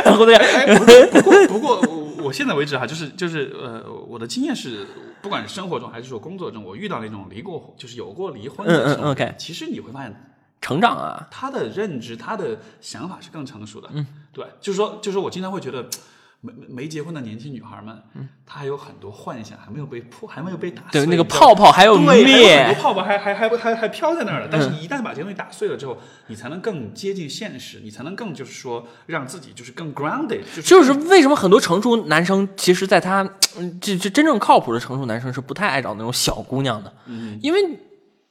[0.05, 1.81] 然后对，不过不过，
[2.23, 4.87] 我现在为止哈，就是就是呃，我的经验是，
[5.21, 10.15] 不管是生活中还是说工作中，我遇到那种离过，就是有过离婚的嗯嗯，OK，其实你会发现
[10.61, 13.89] 成长啊，他的认知，他的想法是更成熟的。
[13.91, 15.85] 嗯，对，就是说，就是我经常会觉得。
[16.39, 21.01] 没没结婚的年轻女孩们，嗯，她还有很多幻想，还没有被破，还没有被打碎。
[21.01, 24.47] 对，那个泡泡还有灭，很多泡泡还还还还还飘在那儿了。
[24.49, 30.43] 但是，你一旦把这些东西打碎了之后，你才能更接近现实，你才能更就是说让自己就是更 grounded。
[30.61, 33.27] 就是为什么很多成熟男生，其实在他
[33.81, 37.79] 这这真正靠谱的成熟男生是不太爱找那种小姑娘的，嗯，因为。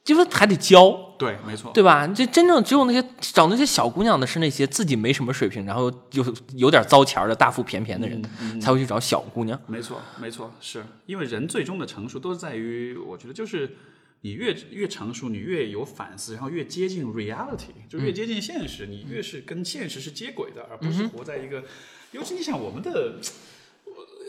[0.07, 0.89] 就是还得教，
[1.19, 2.07] 对，没错，对吧？
[2.07, 8.23] 这真正只有那些找那些小姑娘的是那些自己没什么水平，然后又有点糟钱的大腹便便的人
[8.61, 9.61] 才会去找小姑娘。
[9.67, 13.77] 没错，没错，是因为人最终的成熟都是在于，我觉得就是
[14.21, 21.65] 你越越成熟，你越有反思，然后越接近 reality，就越接近现实，你越是跟现实是接轨的，而不是活在一个。
[22.13, 23.17] 尤其你想我们的。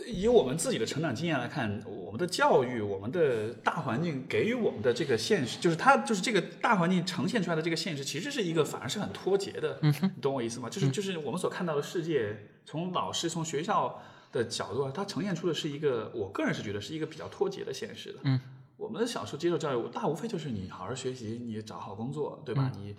[0.07, 9.79] 以我们自己的成长经验来看，我们的教育、我们的大环境给予我们的这个现实，就是它就是这个大环境呈现出来的这个现实，其实是一个反而是很脱节的。
[9.81, 10.69] 你懂我意思吗？
[10.69, 12.35] 就是就是我们所看到的世界，
[12.65, 14.01] 从老师、从学校
[14.31, 18.19] 的角度，它呈现出的是一个，我个人是觉得是一个比较脱节的现实的。
[18.23, 18.39] 嗯，
[18.77, 22.71] 我们小时候接受教育，大无非就是你好好学习，你找好工作，对吧？
[22.77, 22.95] 你，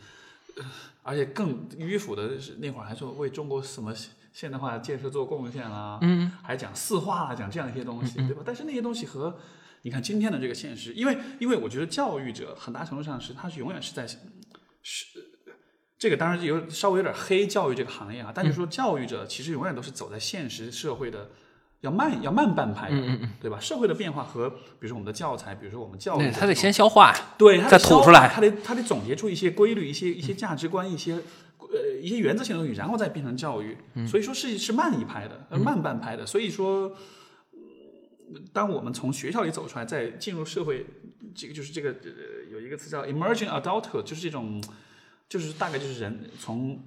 [1.02, 3.94] 而且更迂腐的是那会儿还说为中国什么。
[4.30, 8.42] 现代化建设做贡献啦，嗯，还讲四化啦，讲这样一些东西，对吧？
[8.44, 9.36] 但是那些东西和
[9.82, 14.06] 你看今天的这个现实，因为因为我觉得教育者很大程度上是他是永远是在
[14.82, 15.06] 是
[15.98, 21.30] 这个当然有稍微有点黑教育这个行业啊，但就是说教育者其实永远都是走在现实社会的
[21.80, 23.58] 要慢要慢半拍的，嗯嗯对吧？
[23.60, 31.20] 社会的变化和比如说我们的教材，比如说我们教育，他得先消化，对，再吐出来，他得他得总结出一些规律，一些一些价值观，一些。
[31.70, 33.76] 呃一些原则性的东西，然后再变成教育。
[34.06, 36.24] 所以说是是慢一拍的，呃慢半拍的。
[36.24, 36.88] 所以说。
[36.88, 36.94] 嗯
[38.52, 40.84] 当我们从学校里走出来，再进入社会，
[41.34, 44.62] 这个就是这个呃，有一个词叫 emerging adulthood，就是这种，
[45.30, 46.78] 就是大概就是人从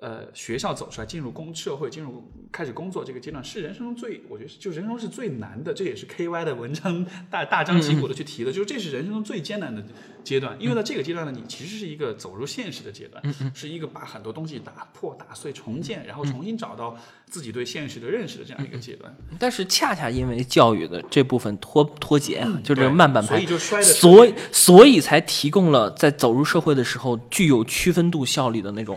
[0.00, 9.82] 呃学校走出来，进入工社会，进入开始工作这个阶段，是人生中最，我觉得是就人生中是最难的，这也是 KY 的文章大大张旗鼓的去提的，就是这是人生中最艰难的
[10.22, 13.22] 阶段，因为在这个阶段呢，你其实是一个走入现实的阶段，
[13.52, 16.96] 是一个把很多东西打破、打碎、重建，然后重新找到
[17.26, 19.12] 自己对现实的认识的这样一个阶段。
[19.38, 28.96] 但是恰恰因为教育的这部分脱脱节啊，就这个慢半拍所以，就摔的所以所以才提供了在走入社会的时候具有区分度效力的那种。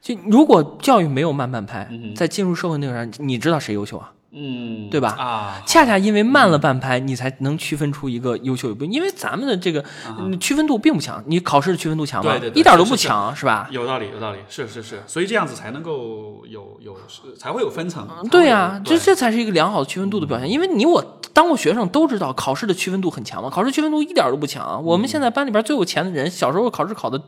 [0.00, 4.12] 就如果教育没有慢半拍，在进入社会那个上，你知道谁优秀啊？
[4.32, 8.84] 嗯，对吧啊，恰恰因为慢了半拍，你才能区分出一个优秀与不。
[8.84, 9.84] 因为咱们的这个、
[10.20, 12.30] 嗯区分度并不强，你考试的区分度强吗？
[12.30, 13.68] 对对对一点都不强，是吧？
[13.72, 16.96] 有道理，有道理，是是是，所以这样子才能够有有
[17.36, 18.06] 才会有分层。
[18.30, 20.48] 对呀、这对这才是一个良好的区分度的表现。
[20.48, 24.82] 因为你我当过学生都知道，考试的区分度很强嘛，考试区分度一点都不强。
[24.84, 27.20] 我们现在班里边最有钱的人，小时候考试考的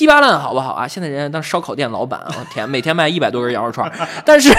[0.00, 0.88] 稀巴烂，好不好啊？
[0.88, 3.92] 现在人家当烧烤店老板，我天，每天卖一百多根羊肉串，
[4.24, 4.50] 但是。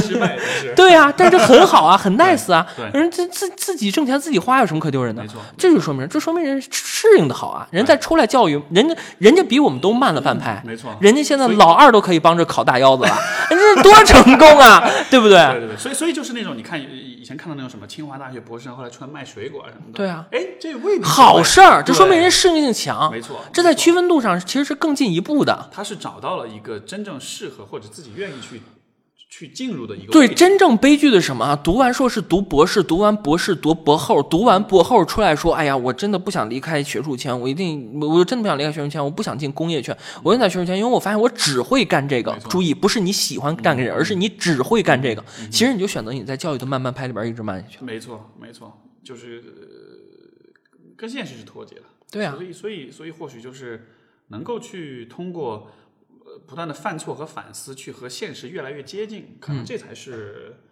[0.00, 2.66] 失败是对啊、但是这很好啊，很 nice 啊。
[2.76, 5.22] 对人自自自己挣钱自己花有什么可丢人的？
[5.22, 7.66] 没错这就说明这说明人适应的好啊。
[7.70, 10.62] 人再出来教育，人家人家比我们都慢了半拍。
[10.66, 13.16] 没错人家现在老二都可以帮着烤大腰子了，
[13.50, 15.38] 人这多成功啊， 对不对？
[15.38, 23.10] 对对对，所以所以就是那种你看以以前看到那种什么清华大学博士生后来出来卖水果啊什么的，对啊，哎，这未必是好事儿，这说明对人适应性强。
[23.10, 25.68] 没错，这在区分度上其实是更进一步的。
[25.72, 28.62] 他是找到了一个真正适合或者自己愿意去
[29.28, 31.54] 去进入的一个对，真正悲剧的是什么啊？
[31.56, 45.22] 读完硕士读博士，读完博士读博后，读完博后出来说：“哎呀，我真的不想离开学术圈，我一定，我我真的不想离开学术圈，我不想进工业圈，我就在学术圈，因为我发现我只会干这个注意，不是你喜欢干这个，而是你只会干这个。
[45.50, 47.84] 其实你就选择你在教育的慢慢拍里边一直慢下去。
[47.84, 51.82] 没错没错，就是、呃、跟现实是脱节的。
[52.10, 53.88] 对啊所以所以所以或许就是
[54.28, 55.87] 能够去通过呃
[56.48, 60.62] 不断的犯错和反思，去和现实越来越接近，可嗯能这才是。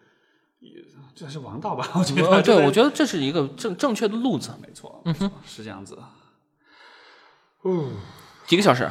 [0.58, 0.82] 也
[1.14, 1.86] 这才是王道吧？
[1.96, 4.52] 我觉呃，得， 对，我觉得这是一个正正确的路子。
[4.60, 6.02] 没错，没错，是这样子的。
[7.60, 7.90] 哦，
[8.46, 8.90] 几个小时，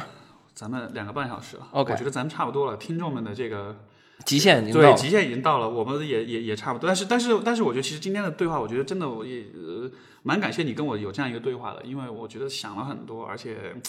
[0.54, 2.76] 咱们两个半小时了 OK 我觉得咱们差不多了。
[2.76, 3.76] 听众们的这个
[4.24, 4.94] 极限已经到了。
[4.94, 6.86] 对极限已经到了，我们也也也差不多。
[6.86, 9.90] 但是但是但是，我觉得其实今天的对话，我觉得真的我也呃
[10.22, 13.74] 蛮感谢你跟我有这样一个对话的，因为我觉得想了很多，而且。
[13.74, 13.80] 呃，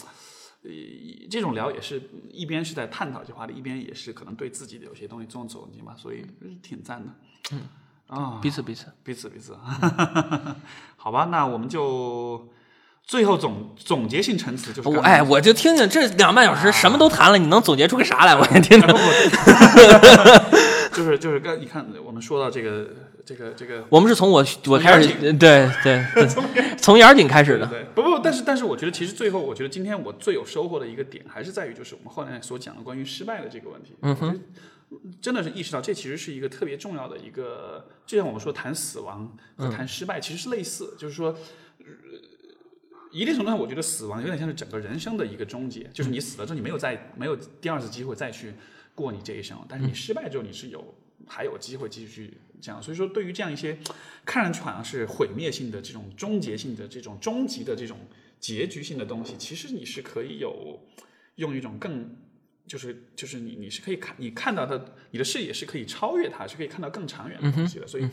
[1.30, 6.26] 这种聊也是一边是在探讨这话题，一边也是可能对自己的有些东西做总结嘛，所以
[6.61, 7.11] 挺赞的。
[7.52, 7.61] 嗯
[8.07, 8.85] 啊，彼此彼此。
[9.03, 9.57] 彼此彼此，
[10.95, 12.48] 好吧，那我们就
[13.03, 18.34] 最后总总结性陈词就是我哎，我就听听这两个半小时什么都谈了，你能总结出个啥来？
[18.34, 18.88] 我也听 听。
[20.94, 22.89] 就是就是刚你看我们说到这个
[23.28, 26.44] 这个这个我们是从我我开始， 对对从，
[26.78, 27.68] 从眼顶开始的。
[27.68, 33.94] 对，不不，但是但是我觉得其实最后，我觉得今天我最有收获的一个点，还是在于就是我们后来所讲的关于失败的这个问题。
[34.02, 34.41] 嗯哼，
[35.22, 41.36] 真的是意识到这其实是一个特别重要的一个，就像我们说谈死亡和谈失败，其实是类似，就是说。
[41.80, 41.86] 呃
[43.10, 48.54] 一定程度上，我觉得死亡有点像是整个人生的一个终结，就是你死了之后，你没有再没有第二次机会再去
[48.94, 50.94] 过你这一生，但是你失败之后，你是有
[51.26, 52.82] 还有机会继续去这样。
[52.82, 53.78] 所以说，对于这样一些
[54.26, 57.98] 看上去好像是毁灭性的这种终结性的这种终极的这种
[58.40, 60.80] 结局性的东西，其实你是可以有
[61.36, 62.16] 用一种更
[62.66, 67.88] 就是就是你你是可以看你看到的你的视野是可以超越它，是可以看到更长远的东西的。
[67.88, 68.08] 所以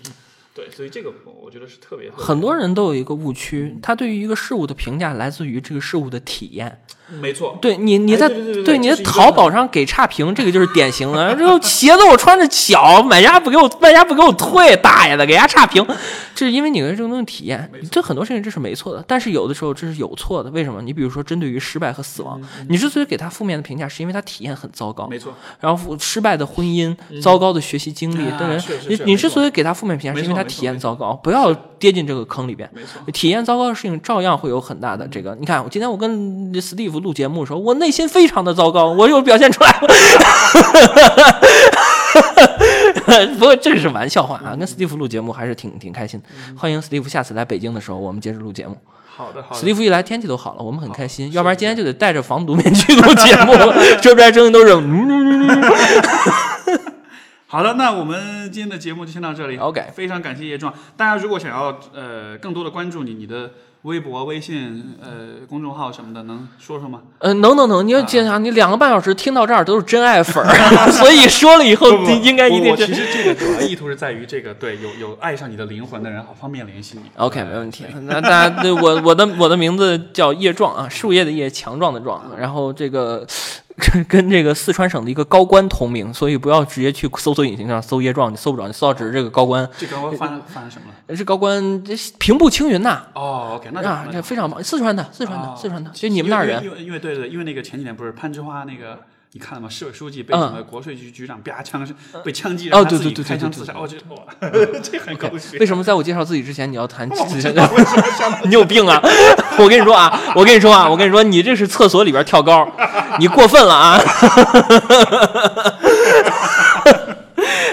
[0.55, 6.81] 对，所以这个我觉得是特别特别很多人都有一个误区，他对于一个事物的评价来自于这个事物的体验。
[7.21, 11.35] 没错，对你，你在哎对对对对你在这是一个淘宝上给差评，这个就是典型的。
[11.37, 15.87] 这个鞋子我穿着小， 买家不给我，卖家不给我退，大爷的，给人家差评，
[16.35, 17.71] 这是因为你对这种东西体验。
[17.91, 20.51] 这很多事情这是没错的，但是有的时候这是有错的。
[20.51, 20.81] 为什么？
[20.81, 25.07] 你比如说针对于失败和死亡，你之所以给他负面的评价，是因为他体验很糟糕。
[25.09, 29.05] 没错，然后失败的婚姻、糟糕的学习经历，啊对不是是对？
[29.05, 32.69] 你你之所以给他负面评价，是因为他体验糟糕，不要跌进这个坑里边。
[32.75, 33.01] 没错。
[33.13, 35.37] 体验糟糕的事情照样会有很大的这个。
[35.39, 39.73] 你看，我今天我跟史蒂夫录节目的时候，我内心非常的糟糕，我又表现出来。
[43.39, 46.27] 不过这个是玩笑话啊，跟史蒂夫录节目还是挺挺开心的。
[46.57, 48.79] 欢迎史蒂夫下次来北京的时候，我们接着录节目。
[49.17, 49.57] 好的，好的。
[49.61, 51.33] 史蒂夫一来，天气都好了，我们很开心。
[51.33, 53.53] 要不然今天就得戴着防毒面具录节目，
[54.01, 54.75] 这边声音都是。
[57.47, 59.57] 好的，那我们今天的节目就先到这里。
[59.57, 60.75] OK 非常感谢叶壮。
[60.97, 63.53] 大家如果想要呃更多的关注你，你的
[63.85, 67.03] 微博、微信、呃公众号什么的，能说说吗？
[67.19, 70.53] 呃，能能能，你要记下，你两个半小时听到这儿都是真爱粉儿，
[70.91, 77.03] 所以说了以后不不应该一定其实这个主要意图是在于这个对有有爱上你的灵魂的人，好方便联系你。
[77.17, 77.85] OK，没问题。
[78.05, 82.23] 那大家对我我的我的名字叫叶壮啊，树叶的叶，强壮的壮。
[82.39, 83.27] 然后这个
[84.09, 89.69] 跟这个四川省的一个高官同名，所以不要直接去搜索引擎上搜叶壮，你搜不着，你搜到只是这个高官。
[89.77, 91.17] 这高官犯犯了什么了？
[91.17, 99.01] 这高官这平步青云呐，哦，OK，那这非常棒，四川的，四川的，哦四川的，就你们那儿人因为因为对对，因为那个前几年不是攀枝花那个。
[99.37, 99.69] 你看了吗？
[99.69, 101.85] 市委书记被什么国税局局长啪枪
[102.25, 103.73] 被枪击，哦然后自己对对对对对开枪自杀。
[103.73, 104.23] 哦，这哇，
[104.81, 105.59] 这很狗血。
[105.59, 107.09] 为什么在我介绍自己之前你要谈？
[108.47, 109.03] 你有病啊！
[109.59, 112.65] 我跟你说啊，我跟你说啊，我跟你说，你这是厕所里边跳高，
[113.19, 114.01] 你过分了啊！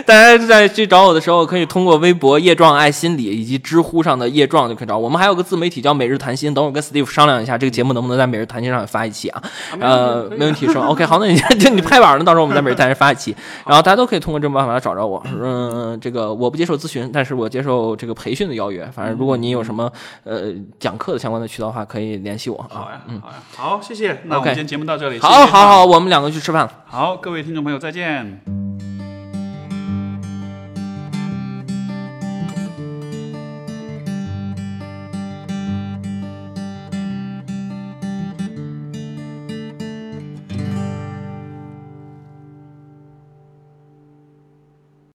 [0.05, 5.03] 大家在去找我的时候，可以通过微博“叶壮爱心理”以及知乎上的“叶壮”就可以找我。
[5.05, 9.43] 我们还有个自媒体叫“每日谈心”，等会儿跟 Steve 商量一下，这个节目能不能在“每日谈心”上发一期啊？
[9.79, 15.21] 呃，没问题是吧？OK，好，那你就你拍板了，到时候我们在“每日谈心”发一期，然后大家都可以通过这种办法来找着我。
[15.25, 18.85] 嗯，这个我不接受咨询，但是我接受这个培训的邀约。
[18.93, 19.91] 反正如果你有什么
[20.23, 22.67] 呃讲课的相关的渠道的话，可以联系我啊。
[22.69, 24.21] 好呀，好呀，好，谢谢。
[24.25, 25.19] 那我们今天节目到这里。
[25.19, 26.71] 好，好，好，我们两个去吃饭了。
[26.85, 28.90] 好，各位听众朋友，再见。